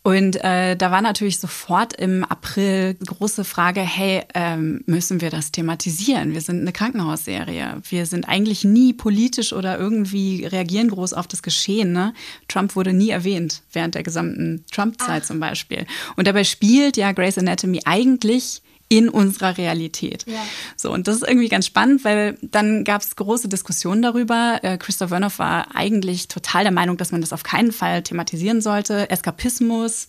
[0.07, 5.51] Und äh, da war natürlich sofort im April große Frage, hey, ähm, müssen wir das
[5.51, 6.35] thematisieren?
[6.35, 7.81] Wir sind eine Krankenhausserie.
[7.89, 11.93] Wir sind eigentlich nie politisch oder irgendwie reagieren groß auf das Geschehen.
[11.93, 12.13] Ne?
[12.49, 15.87] Trump wurde nie erwähnt während der gesamten Trump-Zeit zum Beispiel.
[16.17, 18.61] Und dabei spielt ja Grey's Anatomy eigentlich
[18.95, 20.25] in unserer Realität.
[20.29, 20.39] Ja.
[20.77, 24.61] So, und das ist irgendwie ganz spannend, weil dann gab es große Diskussionen darüber.
[24.63, 28.61] Äh, Christoph Wernoff war eigentlich total der Meinung, dass man das auf keinen Fall thematisieren
[28.61, 29.11] sollte.
[29.11, 30.07] Eskapismus,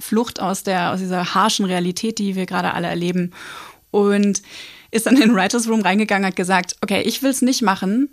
[0.00, 3.32] Flucht aus, der, aus dieser harschen Realität, die wir gerade alle erleben.
[3.92, 4.42] Und
[4.90, 8.08] ist dann in den Writers Room reingegangen, hat gesagt, okay, ich will es nicht machen,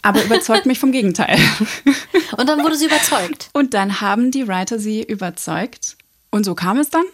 [0.00, 1.38] aber überzeugt mich vom Gegenteil.
[2.38, 3.50] Und dann wurde sie überzeugt.
[3.52, 5.98] Und dann haben die Writer sie überzeugt.
[6.30, 7.04] Und so kam es dann,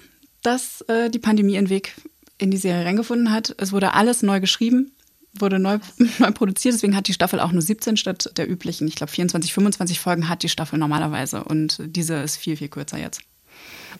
[0.42, 1.94] dass äh, die Pandemie ihren Weg
[2.38, 3.54] in die Serie reingefunden hat.
[3.58, 4.92] Es wurde alles neu geschrieben,
[5.38, 5.78] wurde neu,
[6.18, 6.74] neu produziert.
[6.74, 10.28] Deswegen hat die Staffel auch nur 17 statt der üblichen, ich glaube 24, 25 Folgen
[10.28, 11.44] hat die Staffel normalerweise.
[11.44, 13.20] Und diese ist viel, viel kürzer jetzt.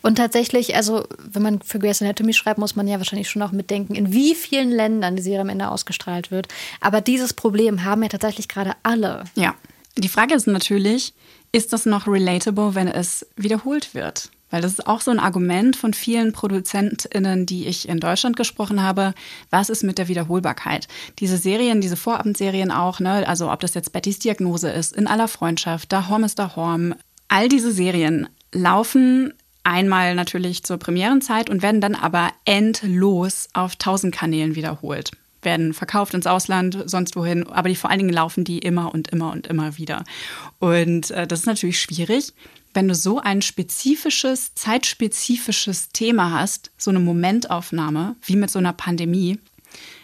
[0.01, 3.51] Und tatsächlich, also wenn man für Grey's Anatomy schreibt, muss man ja wahrscheinlich schon auch
[3.51, 6.47] mitdenken, in wie vielen Ländern die Serie am Ende ausgestrahlt wird.
[6.81, 9.23] Aber dieses Problem haben ja tatsächlich gerade alle.
[9.35, 9.55] Ja.
[9.97, 11.13] Die Frage ist natürlich,
[11.53, 14.29] ist das noch relatable, wenn es wiederholt wird?
[14.55, 18.81] Weil das ist auch so ein Argument von vielen ProduzentInnen, die ich in Deutschland gesprochen
[18.81, 19.13] habe.
[19.49, 20.87] Was ist mit der Wiederholbarkeit?
[21.19, 23.27] Diese Serien, diese Vorabendserien auch, ne?
[23.27, 26.95] also ob das jetzt Bettys Diagnose ist, in aller Freundschaft, Da Horm ist Da Horm,
[27.27, 29.33] all diese Serien laufen
[29.65, 36.15] einmal natürlich zur Premierenzeit und werden dann aber endlos auf tausend Kanälen wiederholt werden verkauft
[36.15, 39.45] ins Ausland, sonst wohin, aber die vor allen Dingen laufen die immer und immer und
[39.45, 40.03] immer wieder.
[40.57, 42.33] Und äh, das ist natürlich schwierig,
[42.75, 48.73] wenn du so ein spezifisches, zeitspezifisches Thema hast, so eine Momentaufnahme, wie mit so einer
[48.73, 49.39] Pandemie,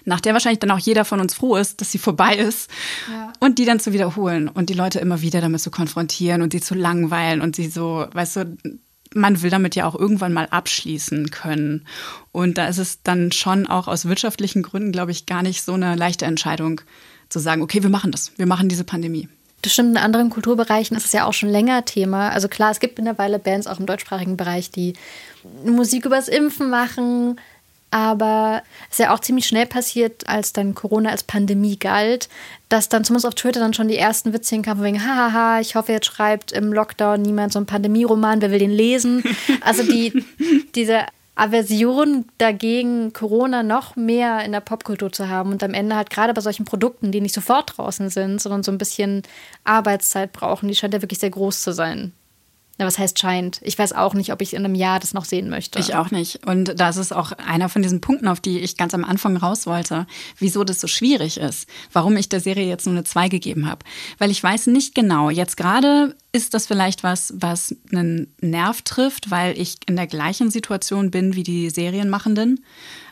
[0.04, 2.70] nach der wahrscheinlich dann auch jeder von uns froh ist, dass sie vorbei ist,
[3.10, 3.32] Ja.
[3.40, 6.62] und die dann zu wiederholen und die Leute immer wieder damit zu konfrontieren und sie
[6.62, 8.58] zu langweilen und sie so, weißt du,
[9.14, 11.86] man will damit ja auch irgendwann mal abschließen können.
[12.32, 15.74] Und da ist es dann schon auch aus wirtschaftlichen Gründen, glaube ich, gar nicht so
[15.74, 16.82] eine leichte Entscheidung
[17.28, 19.28] zu sagen, okay, wir machen das, wir machen diese Pandemie.
[19.62, 22.30] Das stimmt, in anderen Kulturbereichen ist es ja auch schon länger Thema.
[22.30, 24.94] Also klar, es gibt mittlerweile Bands auch im deutschsprachigen Bereich, die
[25.64, 27.40] Musik übers Impfen machen.
[27.94, 32.30] Aber es ist ja auch ziemlich schnell passiert, als dann Corona als Pandemie galt,
[32.70, 35.76] dass dann zumindest auf Twitter dann schon die ersten Witzchen kamen, von wegen, hahaha, ich
[35.76, 39.24] hoffe, jetzt schreibt im Lockdown niemand so einen Pandemieroman, wer will den lesen?
[39.60, 40.24] Also die,
[40.76, 41.06] diese
[41.42, 46.36] Aversion dagegen, Corona noch mehr in der Popkultur zu haben und am Ende halt gerade
[46.36, 49.24] bei solchen Produkten, die nicht sofort draußen sind, sondern so ein bisschen
[49.64, 52.14] Arbeitszeit brauchen, die scheint ja wirklich sehr groß zu sein.
[52.82, 53.62] Ja, was heißt scheint?
[53.64, 55.78] Ich weiß auch nicht, ob ich in einem Jahr das noch sehen möchte.
[55.78, 56.48] Ich auch nicht.
[56.48, 59.68] Und das ist auch einer von diesen Punkten, auf die ich ganz am Anfang raus
[59.68, 60.08] wollte,
[60.40, 63.86] wieso das so schwierig ist, warum ich der Serie jetzt nur eine 2 gegeben habe.
[64.18, 69.30] Weil ich weiß nicht genau, jetzt gerade ist das vielleicht was, was einen Nerv trifft,
[69.30, 72.66] weil ich in der gleichen Situation bin wie die Serienmachenden.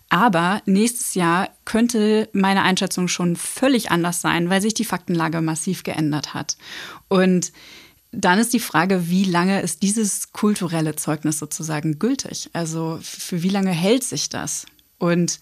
[0.10, 5.84] Aber nächstes Jahr könnte meine Einschätzung schon völlig anders sein, weil sich die Faktenlage massiv
[5.84, 6.58] geändert hat.
[7.08, 7.52] Und
[8.12, 12.50] dann ist die Frage, wie lange ist dieses kulturelle Zeugnis sozusagen gültig?
[12.54, 14.66] Also für wie lange hält sich das?
[14.98, 15.40] Und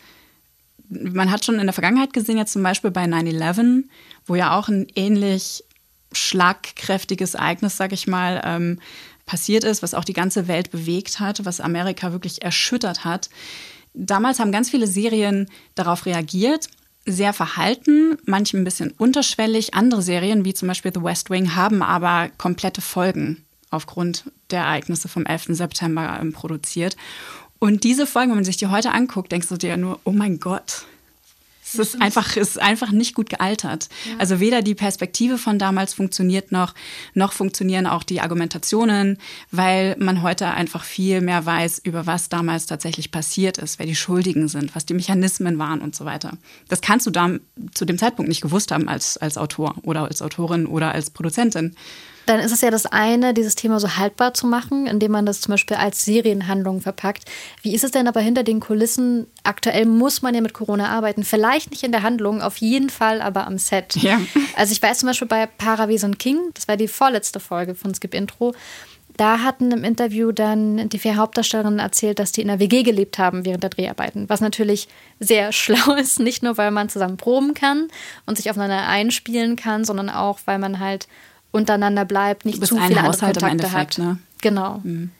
[0.89, 3.85] man hat schon in der Vergangenheit gesehen, jetzt zum Beispiel bei 9-11,
[4.25, 5.63] wo ja auch ein ähnlich
[6.11, 8.79] schlagkräftiges Ereignis, sag ich mal, ähm,
[9.25, 13.29] passiert ist, was auch die ganze Welt bewegt hat, was Amerika wirklich erschüttert hat.
[13.93, 16.69] Damals haben ganz viele Serien darauf reagiert,
[17.07, 19.73] sehr verhalten, manche ein bisschen unterschwellig.
[19.73, 25.07] Andere Serien, wie zum Beispiel The West Wing, haben aber komplette Folgen aufgrund der Ereignisse
[25.07, 25.47] vom 11.
[25.49, 26.95] September ähm, produziert.
[27.59, 30.39] Und diese Folgen, wenn man sich die heute anguckt, denkst du dir nur, oh mein
[30.39, 30.85] Gott,
[31.73, 33.89] Es ist einfach, es ist einfach nicht gut gealtert.
[34.05, 34.17] Ja.
[34.19, 36.73] Also weder die Perspektive von damals funktioniert noch,
[37.13, 39.17] noch funktionieren auch die Argumentationen,
[39.51, 43.95] weil man heute einfach viel mehr weiß, über was damals tatsächlich passiert ist, wer die
[43.95, 46.37] Schuldigen sind, was die Mechanismen waren und so weiter.
[46.69, 47.31] Das kannst du da
[47.73, 51.75] zu dem Zeitpunkt nicht gewusst haben als, als Autor oder als Autorin oder als Produzentin
[52.29, 55.41] dann ist es ja das eine, dieses Thema so haltbar zu machen, indem man das
[55.41, 57.23] zum Beispiel als Serienhandlung verpackt.
[57.61, 59.27] Wie ist es denn aber hinter den Kulissen?
[59.43, 61.23] Aktuell muss man ja mit Corona arbeiten.
[61.23, 63.95] Vielleicht nicht in der Handlung, auf jeden Fall aber am Set.
[63.95, 64.19] Ja.
[64.55, 68.13] Also ich weiß zum Beispiel bei Paravision King, das war die vorletzte Folge von Skip
[68.13, 68.53] Intro,
[69.17, 73.17] da hatten im Interview dann die vier Hauptdarstellerinnen erzählt, dass die in einer WG gelebt
[73.17, 74.29] haben während der Dreharbeiten.
[74.29, 74.87] Was natürlich
[75.19, 77.87] sehr schlau ist, nicht nur weil man zusammen proben kann
[78.25, 81.07] und sich aufeinander einspielen kann, sondern auch weil man halt
[81.51, 83.97] untereinander bleibt, nicht zu viele Haushalt andere Kontakte hat.
[83.97, 84.17] Ne?
[84.41, 84.81] Genau.
[84.83, 85.11] Mhm.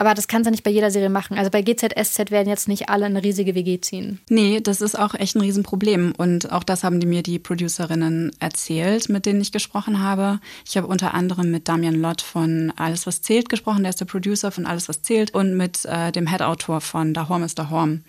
[0.00, 1.36] Aber das kannst du nicht bei jeder Serie machen.
[1.36, 4.18] Also bei GZSZ werden jetzt nicht alle eine riesige WG ziehen.
[4.30, 6.14] Nee, das ist auch echt ein Riesenproblem.
[6.16, 10.40] Und auch das haben die mir die Producerinnen erzählt, mit denen ich gesprochen habe.
[10.66, 13.82] Ich habe unter anderem mit Damian Lott von Alles, was zählt gesprochen.
[13.82, 15.34] Der ist der Producer von Alles, was zählt.
[15.34, 18.00] Und mit äh, dem Head-Autor von Da Horm ist Da Horm.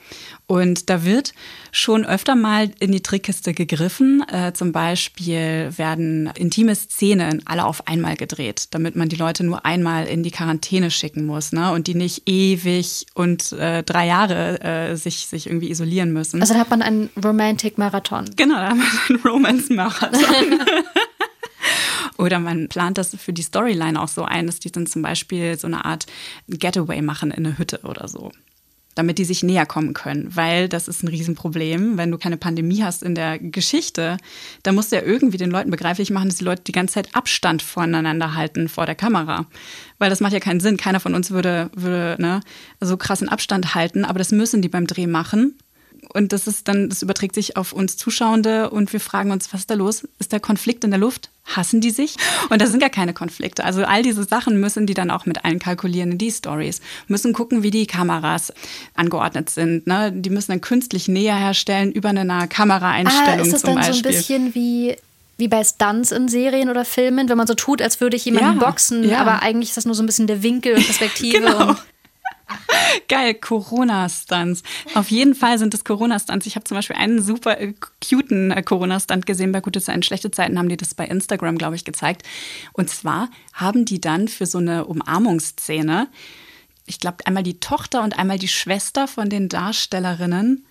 [0.48, 1.34] Und da wird
[1.74, 4.24] schon öfter mal in die Trickkiste gegriffen.
[4.32, 9.66] Äh, zum Beispiel werden intime Szenen alle auf einmal gedreht, damit man die Leute nur
[9.66, 11.52] einmal in die Quarantäne schicken muss.
[11.52, 11.70] Ne?
[11.74, 16.40] Und und die nicht ewig und äh, drei Jahre äh, sich, sich irgendwie isolieren müssen.
[16.40, 18.26] Also da hat man einen Romantic-Marathon.
[18.36, 20.60] Genau, da hat man einen Romance-Marathon.
[22.20, 25.58] Oder man plant das für die Storyline auch so ein, dass die dann zum Beispiel
[25.58, 26.06] so eine Art
[26.48, 28.32] Getaway machen in eine Hütte oder so
[28.96, 31.98] damit die sich näher kommen können, weil das ist ein Riesenproblem.
[31.98, 34.18] Wenn du keine Pandemie hast in der Geschichte,
[34.64, 37.16] dann musst du ja irgendwie den Leuten begreiflich machen, dass die Leute die ganze Zeit
[37.16, 39.46] Abstand voneinander halten vor der Kamera.
[39.98, 40.78] Weil das macht ja keinen Sinn.
[40.78, 42.42] Keiner von uns würde, würde ne,
[42.80, 45.56] so krassen Abstand halten, aber das müssen die beim Dreh machen.
[46.14, 49.62] Und das ist dann, das überträgt sich auf uns Zuschauende und wir fragen uns, was
[49.62, 50.08] ist da los?
[50.20, 51.30] Ist der Konflikt in der Luft?
[51.56, 52.16] Hassen die sich?
[52.50, 53.64] Und da sind gar keine Konflikte.
[53.64, 56.82] Also all diese Sachen müssen die dann auch mit einkalkulieren in die Stories.
[57.08, 58.54] Müssen gucken, wie die Kameras
[58.94, 59.88] angeordnet sind.
[59.88, 60.12] Ne?
[60.12, 63.94] Die müssen dann künstlich näher herstellen über eine Kameraeinstellung ah, ist das dann Beispiel.
[63.94, 64.96] so ein bisschen wie
[65.42, 68.60] wie bei Stunts in Serien oder Filmen, wenn man so tut, als würde ich jemanden
[68.60, 69.20] ja, boxen, ja.
[69.22, 71.40] aber eigentlich ist das nur so ein bisschen der Winkel und Perspektive.
[71.40, 71.70] genau.
[71.70, 71.78] und
[73.08, 74.64] Geil, Corona-Stunts.
[74.96, 76.46] Auf jeden Fall sind es Corona-Stunts.
[76.46, 77.74] Ich habe zum Beispiel einen super äh,
[78.08, 79.52] cuten äh, Corona-Stunt gesehen.
[79.52, 82.24] Bei Gute Zeiten, Schlechte Zeiten haben die das bei Instagram, glaube ich, gezeigt.
[82.74, 86.08] Und zwar haben die dann für so eine Umarmungsszene,
[86.86, 90.66] ich glaube, einmal die Tochter und einmal die Schwester von den Darstellerinnen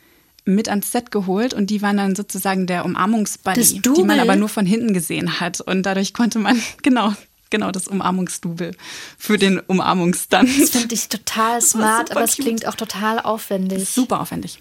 [0.44, 4.48] mit ans Set geholt und die waren dann sozusagen der Umarmungsbuddy, die man aber nur
[4.48, 5.60] von hinten gesehen hat.
[5.60, 7.12] Und dadurch konnte man, genau,
[7.50, 8.76] Genau, das Umarmungsdubel
[9.18, 10.48] für den Umarmungsstunt.
[10.60, 13.88] Das finde ich total smart, aber es klingt auch total aufwendig.
[13.88, 14.60] Super aufwendig.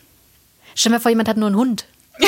[0.76, 1.86] Stell mir vor, jemand hat nur einen Hund.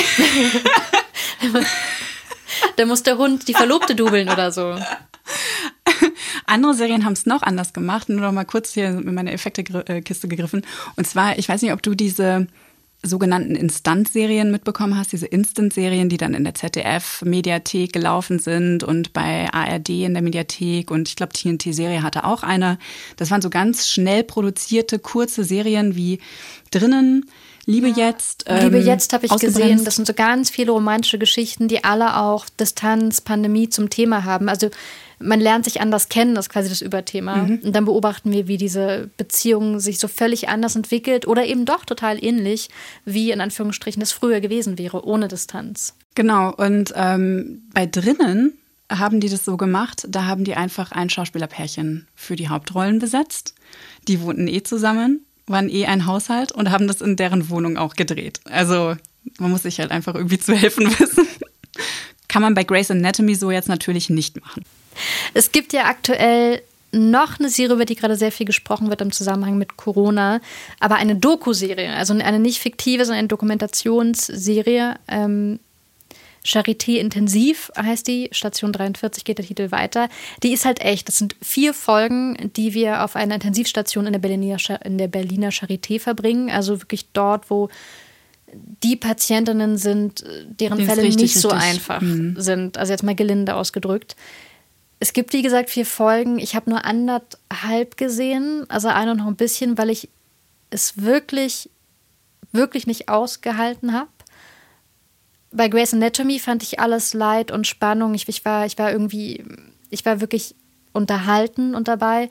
[2.76, 4.78] da muss der Hund die Verlobte dubeln oder so.
[6.46, 8.10] Andere Serien haben es noch anders gemacht.
[8.10, 10.66] Nur noch mal kurz hier in meine Effektekiste gegriffen.
[10.96, 12.48] Und zwar, ich weiß nicht, ob du diese
[13.04, 19.52] sogenannten Instant-Serien mitbekommen hast, diese Instant-Serien, die dann in der ZDF-Mediathek gelaufen sind und bei
[19.52, 22.78] ARD in der Mediathek und ich glaube, TNT-Serie hatte auch eine.
[23.18, 26.20] Das waren so ganz schnell produzierte, kurze Serien wie
[26.70, 27.26] drinnen.
[27.66, 28.08] Liebe ja.
[28.08, 28.46] jetzt.
[28.48, 29.84] Ähm, Liebe jetzt habe ich gesehen.
[29.84, 34.50] Das sind so ganz viele romantische Geschichten, die alle auch Distanz, Pandemie zum Thema haben.
[34.50, 34.70] Also
[35.22, 37.38] man lernt sich anders kennen, das ist quasi das Überthema.
[37.38, 37.60] Mhm.
[37.64, 41.86] Und dann beobachten wir, wie diese Beziehung sich so völlig anders entwickelt oder eben doch
[41.86, 42.70] total ähnlich,
[43.06, 45.96] wie in Anführungsstrichen das früher gewesen wäre, ohne Distanz.
[46.16, 48.54] Genau, und ähm, bei drinnen
[48.90, 53.56] haben die das so gemacht, da haben die einfach ein Schauspielerpärchen für die Hauptrollen besetzt.
[54.08, 57.96] Die wohnten eh zusammen, waren eh ein Haushalt und haben das in deren Wohnung auch
[57.96, 58.42] gedreht.
[58.46, 58.96] Also
[59.40, 61.28] man muss sich halt einfach irgendwie zu helfen wissen.
[62.28, 64.64] Kann man bei Grey's Anatomy so jetzt natürlich nicht machen.
[65.34, 69.12] Es gibt ja aktuell noch eine Serie, über die gerade sehr viel gesprochen wird im
[69.12, 70.42] Zusammenhang mit Corona,
[70.80, 74.96] aber eine Doku-Serie, also eine nicht fiktive, sondern eine Dokumentationsserie.
[75.08, 75.60] Ähm,
[76.44, 80.10] Charité Intensiv heißt die, Station 43 geht der Titel weiter.
[80.42, 81.08] Die ist halt echt.
[81.08, 85.50] Das sind vier Folgen, die wir auf einer Intensivstation in der Berliner, in der Berliner
[85.50, 86.50] Charité verbringen.
[86.50, 87.70] Also wirklich dort, wo
[88.84, 90.24] die Patientinnen sind,
[90.60, 91.70] deren die Fälle richtig, nicht so richtig.
[91.70, 92.36] einfach mhm.
[92.38, 92.78] sind.
[92.78, 94.16] Also jetzt mal gelinde ausgedrückt.
[95.02, 96.38] Es gibt, wie gesagt, vier Folgen.
[96.38, 100.10] Ich habe nur anderthalb gesehen, also eine noch ein bisschen, weil ich
[100.70, 101.72] es wirklich,
[102.52, 104.12] wirklich nicht ausgehalten habe.
[105.52, 108.14] Bei Grey's Anatomy fand ich alles Leid und Spannung.
[108.14, 109.44] Ich, ich, war, ich war irgendwie,
[109.90, 110.54] ich war wirklich
[110.94, 112.30] unterhalten und dabei.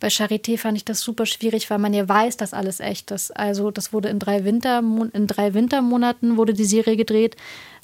[0.00, 3.36] Bei Charité fand ich das super schwierig, weil man ja weiß, dass alles echt ist.
[3.36, 7.36] Also das wurde in drei, Wintermon in drei Wintermonaten wurde die Serie gedreht.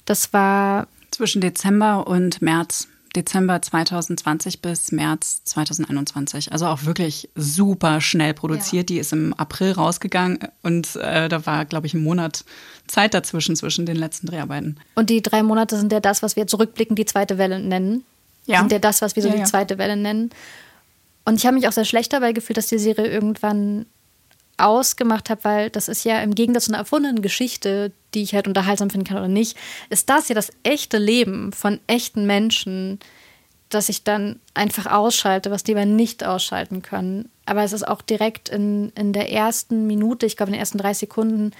[0.05, 2.87] Das war zwischen Dezember und März.
[3.15, 6.51] Dezember 2020 bis März 2021.
[6.51, 8.89] Also auch wirklich super schnell produziert.
[8.89, 8.95] Ja.
[8.95, 12.45] Die ist im April rausgegangen und äh, da war, glaube ich, ein Monat
[12.87, 14.77] Zeit dazwischen, zwischen den letzten Dreharbeiten.
[14.95, 18.03] Und die drei Monate sind ja das, was wir zurückblickend die zweite Welle nennen.
[18.45, 18.59] Ja.
[18.59, 20.29] Sind ja das, was wir so ja, die zweite Welle nennen.
[21.25, 23.87] Und ich habe mich auch sehr schlecht dabei gefühlt, dass die Serie irgendwann
[24.57, 28.47] ausgemacht habe, weil das ist ja im Gegensatz zu einer erfundenen Geschichte, die ich halt
[28.47, 29.57] unterhaltsam finden kann oder nicht,
[29.89, 32.99] ist das ja das echte Leben von echten Menschen,
[33.69, 37.29] dass ich dann einfach ausschalte, was die aber nicht ausschalten können.
[37.45, 40.77] Aber es ist auch direkt in, in der ersten Minute, ich glaube in den ersten
[40.77, 41.51] drei Sekunden,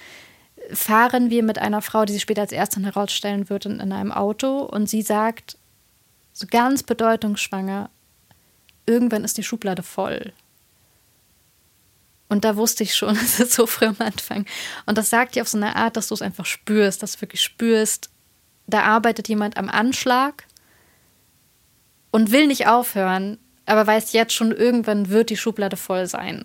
[0.72, 4.12] fahren wir mit einer Frau, die sich später als Ärztin herausstellen wird, in, in einem
[4.12, 5.58] Auto und sie sagt,
[6.32, 7.90] so ganz bedeutungsschwanger,
[8.86, 10.32] irgendwann ist die Schublade voll.
[12.28, 14.46] Und da wusste ich schon, es ist so früh am Anfang.
[14.86, 17.20] Und das sagt dir auf so eine Art, dass du es einfach spürst, dass du
[17.22, 18.10] wirklich spürst,
[18.66, 20.44] da arbeitet jemand am Anschlag
[22.10, 26.44] und will nicht aufhören, aber weiß jetzt schon, irgendwann wird die Schublade voll sein.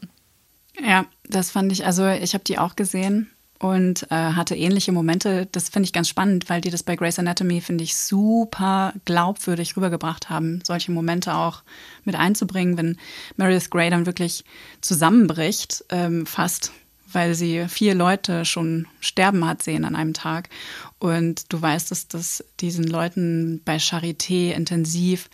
[0.80, 5.48] Ja, das fand ich, also ich habe die auch gesehen und äh, hatte ähnliche Momente.
[5.52, 9.78] Das finde ich ganz spannend, weil die das bei Grey's Anatomy, finde ich, super glaubwürdig
[9.78, 11.62] rübergebracht haben, solche Momente auch
[12.04, 12.98] mit einzubringen, wenn
[13.38, 14.44] Meredith Grey dann wirklich
[14.82, 16.72] zusammenbricht, ähm, fast,
[17.14, 20.50] weil sie vier Leute schon sterben hat sehen an einem Tag.
[20.98, 25.30] Und du weißt, dass das diesen Leuten bei Charité intensiv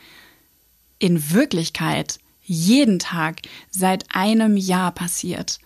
[0.99, 5.59] in Wirklichkeit jeden Tag seit einem Jahr passiert.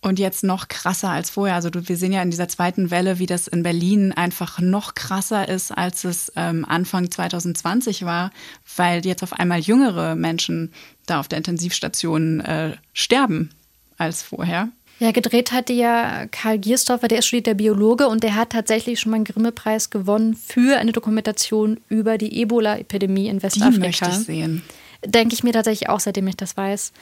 [0.00, 1.56] Und jetzt noch krasser als vorher.
[1.56, 4.94] Also du, wir sehen ja in dieser zweiten Welle, wie das in Berlin einfach noch
[4.94, 8.30] krasser ist, als es ähm, Anfang 2020 war,
[8.76, 10.72] weil jetzt auf einmal jüngere Menschen
[11.06, 13.50] da auf der Intensivstation äh, sterben
[13.96, 14.68] als vorher.
[15.00, 18.98] Ja, gedreht hatte ja Karl Giersdorfer, der ist studiert der Biologe und der hat tatsächlich
[18.98, 23.74] schon mal einen Grimme-Preis gewonnen für eine Dokumentation über die Ebola-Epidemie in Westafrika.
[23.74, 24.62] Die möchte ich sehen.
[25.04, 26.92] Denke ich mir tatsächlich auch, seitdem ich das weiß.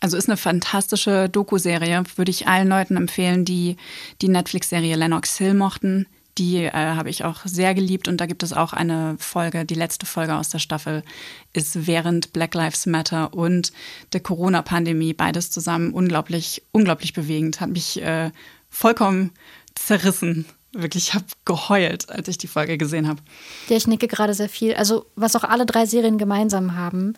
[0.00, 3.76] Also ist eine fantastische Doku-Serie, würde ich allen Leuten empfehlen, die
[4.22, 6.06] die Netflix-Serie Lennox Hill mochten.
[6.38, 9.74] Die äh, habe ich auch sehr geliebt und da gibt es auch eine Folge, die
[9.74, 11.02] letzte Folge aus der Staffel
[11.52, 13.72] ist während Black Lives Matter und
[14.12, 17.60] der Corona-Pandemie beides zusammen unglaublich, unglaublich bewegend.
[17.60, 18.30] Hat mich äh,
[18.70, 19.32] vollkommen
[19.74, 20.46] zerrissen.
[20.72, 23.20] Wirklich, ich habe geheult, als ich die Folge gesehen habe.
[23.68, 24.74] Ja, ich nicke gerade sehr viel.
[24.74, 27.14] Also, was auch alle drei Serien gemeinsam haben,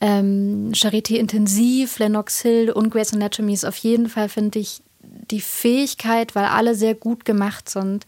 [0.00, 4.82] ähm, Charité Intensiv, Lennox Hill und Grey's Anatomy ist auf jeden Fall, finde ich,
[5.30, 8.06] die Fähigkeit, weil alle sehr gut gemacht sind,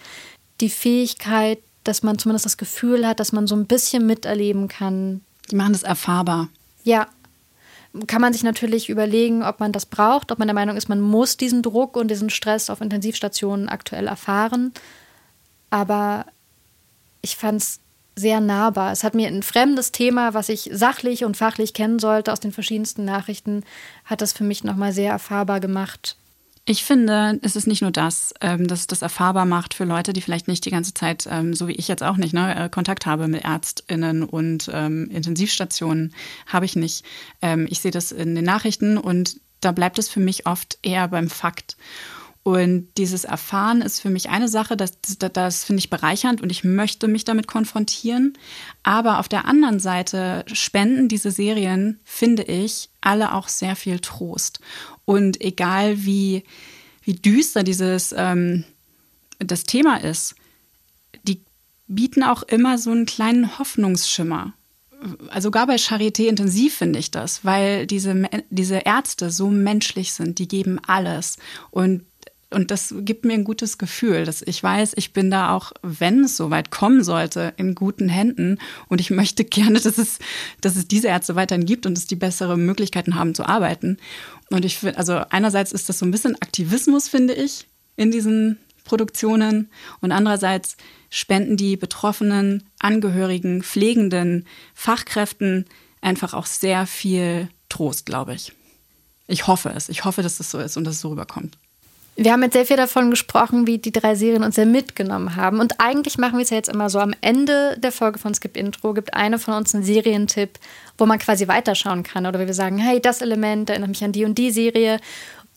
[0.60, 5.20] die Fähigkeit, dass man zumindest das Gefühl hat, dass man so ein bisschen miterleben kann.
[5.50, 6.48] Die machen das erfahrbar.
[6.84, 7.08] Ja.
[8.06, 11.00] Kann man sich natürlich überlegen, ob man das braucht, ob man der Meinung ist, man
[11.00, 14.72] muss diesen Druck und diesen Stress auf Intensivstationen aktuell erfahren.
[15.70, 16.26] Aber
[17.22, 17.80] ich fand es
[18.16, 18.92] sehr nahbar.
[18.92, 22.52] Es hat mir ein fremdes Thema, was ich sachlich und fachlich kennen sollte aus den
[22.52, 23.62] verschiedensten Nachrichten,
[24.04, 26.16] hat das für mich nochmal sehr erfahrbar gemacht.
[26.68, 30.12] Ich finde, es ist nicht nur das, ähm, dass es das erfahrbar macht für Leute,
[30.12, 32.68] die vielleicht nicht die ganze Zeit, ähm, so wie ich jetzt auch nicht, ne, äh,
[32.68, 36.12] Kontakt habe mit ÄrztInnen und ähm, Intensivstationen,
[36.46, 37.04] habe ich nicht.
[37.68, 41.28] Ich sehe das in den Nachrichten und da bleibt es für mich oft eher beim
[41.28, 41.76] Fakt.
[42.46, 46.52] Und dieses Erfahren ist für mich eine Sache, das, das, das finde ich bereichernd und
[46.52, 48.34] ich möchte mich damit konfrontieren.
[48.84, 54.60] Aber auf der anderen Seite spenden diese Serien, finde ich, alle auch sehr viel Trost.
[55.04, 56.44] Und egal wie,
[57.02, 58.62] wie düster dieses ähm,
[59.40, 60.36] das Thema ist,
[61.24, 61.40] die
[61.88, 64.54] bieten auch immer so einen kleinen Hoffnungsschimmer.
[65.30, 70.38] Also sogar bei Charité intensiv finde ich das, weil diese, diese Ärzte so menschlich sind,
[70.38, 71.38] die geben alles.
[71.72, 72.04] Und
[72.56, 76.24] und das gibt mir ein gutes Gefühl, dass ich weiß, ich bin da auch, wenn
[76.24, 78.58] es so weit kommen sollte, in guten Händen.
[78.88, 80.18] Und ich möchte gerne, dass es,
[80.62, 83.98] dass es diese Ärzte weiterhin gibt und dass die bessere Möglichkeiten haben zu arbeiten.
[84.48, 87.66] Und ich finde, also einerseits ist das so ein bisschen Aktivismus, finde ich,
[87.96, 89.68] in diesen Produktionen.
[90.00, 90.78] Und andererseits
[91.10, 95.66] spenden die Betroffenen, Angehörigen, Pflegenden, Fachkräften
[96.00, 98.54] einfach auch sehr viel Trost, glaube ich.
[99.26, 99.90] Ich hoffe es.
[99.90, 101.58] Ich hoffe, dass das so ist und dass es so rüberkommt.
[102.18, 105.60] Wir haben jetzt sehr viel davon gesprochen, wie die drei Serien uns sehr mitgenommen haben.
[105.60, 106.98] Und eigentlich machen wir es ja jetzt immer so.
[106.98, 110.58] Am Ende der Folge von Skip Intro gibt eine von uns einen Serientipp,
[110.96, 112.24] wo man quasi weiterschauen kann.
[112.24, 114.98] Oder wir sagen, hey, das Element erinnert mich an die und die Serie.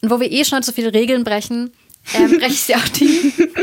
[0.02, 1.72] Und wo wir eh schon so viele Regeln brechen,
[2.14, 3.34] ähm, breche ich sie auch die.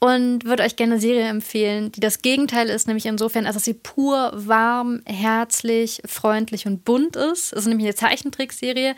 [0.00, 3.64] und würde euch gerne eine Serie empfehlen, die das Gegenteil ist, nämlich insofern, als dass
[3.64, 7.52] sie pur, warm, herzlich, freundlich und bunt ist.
[7.52, 8.96] Es ist nämlich eine Zeichentrickserie,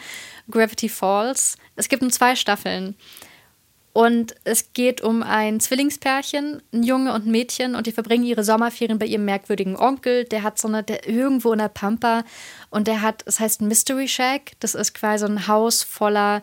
[0.49, 1.57] Gravity Falls.
[1.75, 2.95] Es gibt nur zwei Staffeln.
[3.93, 8.45] Und es geht um ein Zwillingspärchen, ein Junge und ein Mädchen, und die verbringen ihre
[8.45, 10.25] Sommerferien bei ihrem merkwürdigen Onkel.
[10.25, 12.23] Der hat so eine, der irgendwo in der Pampa
[12.71, 14.53] und der hat, es heißt Mystery Shack.
[14.61, 16.43] Das ist quasi so ein Haus voller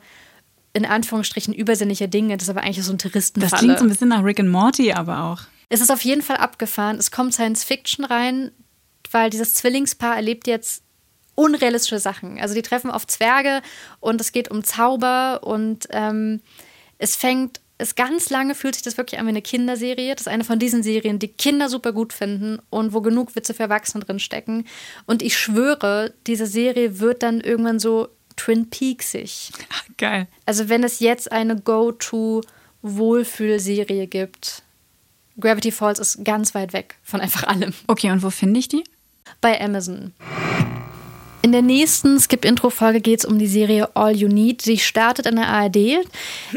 [0.74, 2.38] in Anführungsstrichen übersinnliche Dinge.
[2.38, 3.50] Das ist aber eigentlich so ein Touristenfalle.
[3.52, 5.42] Das klingt so ein bisschen nach Rick and Morty, aber auch.
[5.70, 6.98] Es ist auf jeden Fall abgefahren.
[6.98, 8.52] Es kommt Science Fiction rein,
[9.12, 10.84] weil dieses Zwillingspaar erlebt jetzt
[11.36, 12.40] unrealistische Sachen.
[12.40, 13.62] Also die treffen auf Zwerge
[14.00, 16.42] und es geht um Zauber und ähm,
[16.98, 20.14] es fängt, es ganz lange fühlt sich das wirklich an wie eine Kinderserie.
[20.14, 23.54] Das ist eine von diesen Serien, die Kinder super gut finden und wo genug Witze
[23.54, 24.66] für Erwachsene drin stecken.
[25.06, 28.10] Und ich schwöre, diese Serie wird dann irgendwann so
[28.40, 29.52] Twin Peaksig.
[29.98, 30.28] Geil.
[30.46, 34.64] Also wenn es jetzt eine Go-To-Wohlfühlserie gibt,
[35.38, 37.74] Gravity Falls ist ganz weit weg von einfach allem.
[37.88, 38.86] Okay, und wo finde ich die?
[39.42, 40.14] Bei Amazon.
[41.50, 44.62] In der nächsten Skip-Intro-Folge geht es um die Serie All You Need.
[44.62, 46.06] Sie startet in der ARD.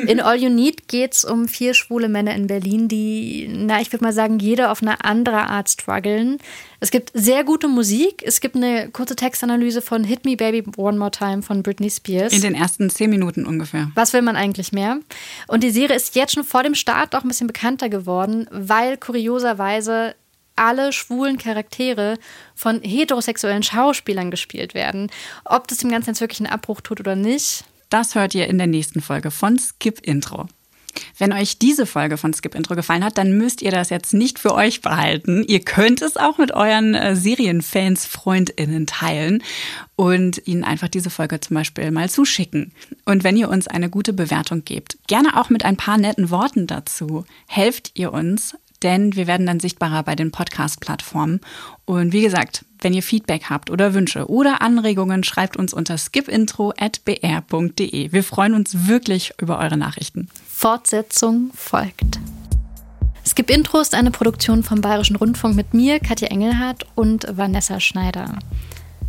[0.06, 3.90] In All You Need geht es um vier schwule Männer in Berlin, die, na, ich
[3.90, 6.36] würde mal sagen, jeder auf eine andere Art strugglen.
[6.80, 8.22] Es gibt sehr gute Musik.
[8.22, 12.34] Es gibt eine kurze Textanalyse von Hit Me Baby One More Time von Britney Spears.
[12.34, 13.90] In den ersten zehn Minuten ungefähr.
[13.94, 14.98] Was will man eigentlich mehr?
[15.46, 18.98] Und die Serie ist jetzt schon vor dem Start auch ein bisschen bekannter geworden, weil
[18.98, 20.16] kurioserweise
[20.56, 22.18] alle schwulen Charaktere
[22.54, 25.10] von heterosexuellen Schauspielern gespielt werden.
[25.44, 27.64] Ob das dem Ganzen jetzt wirklich einen Abbruch tut oder nicht.
[27.90, 30.48] Das hört ihr in der nächsten Folge von Skip Intro.
[31.18, 34.38] Wenn euch diese Folge von Skip Intro gefallen hat, dann müsst ihr das jetzt nicht
[34.38, 35.44] für euch behalten.
[35.46, 39.42] Ihr könnt es auch mit euren äh, Serienfans, FreundInnen teilen
[39.96, 42.72] und ihnen einfach diese Folge zum Beispiel mal zuschicken.
[43.04, 46.66] Und wenn ihr uns eine gute Bewertung gebt, gerne auch mit ein paar netten Worten
[46.66, 51.40] dazu, helft ihr uns, denn wir werden dann sichtbarer bei den Podcast-Plattformen.
[51.84, 58.12] Und wie gesagt, wenn ihr Feedback habt oder Wünsche oder Anregungen, schreibt uns unter skipintro.br.de.
[58.12, 60.28] Wir freuen uns wirklich über eure Nachrichten.
[60.48, 62.18] Fortsetzung folgt.
[63.24, 68.38] Skip Intro ist eine Produktion vom Bayerischen Rundfunk mit mir, Katja Engelhardt und Vanessa Schneider.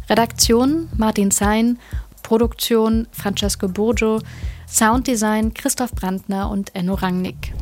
[0.07, 1.80] Redaktion Martin Zein,
[2.21, 4.21] Produktion Francesco Burgio,
[4.67, 7.53] Sounddesign Christoph Brandner und Enno Rangnick.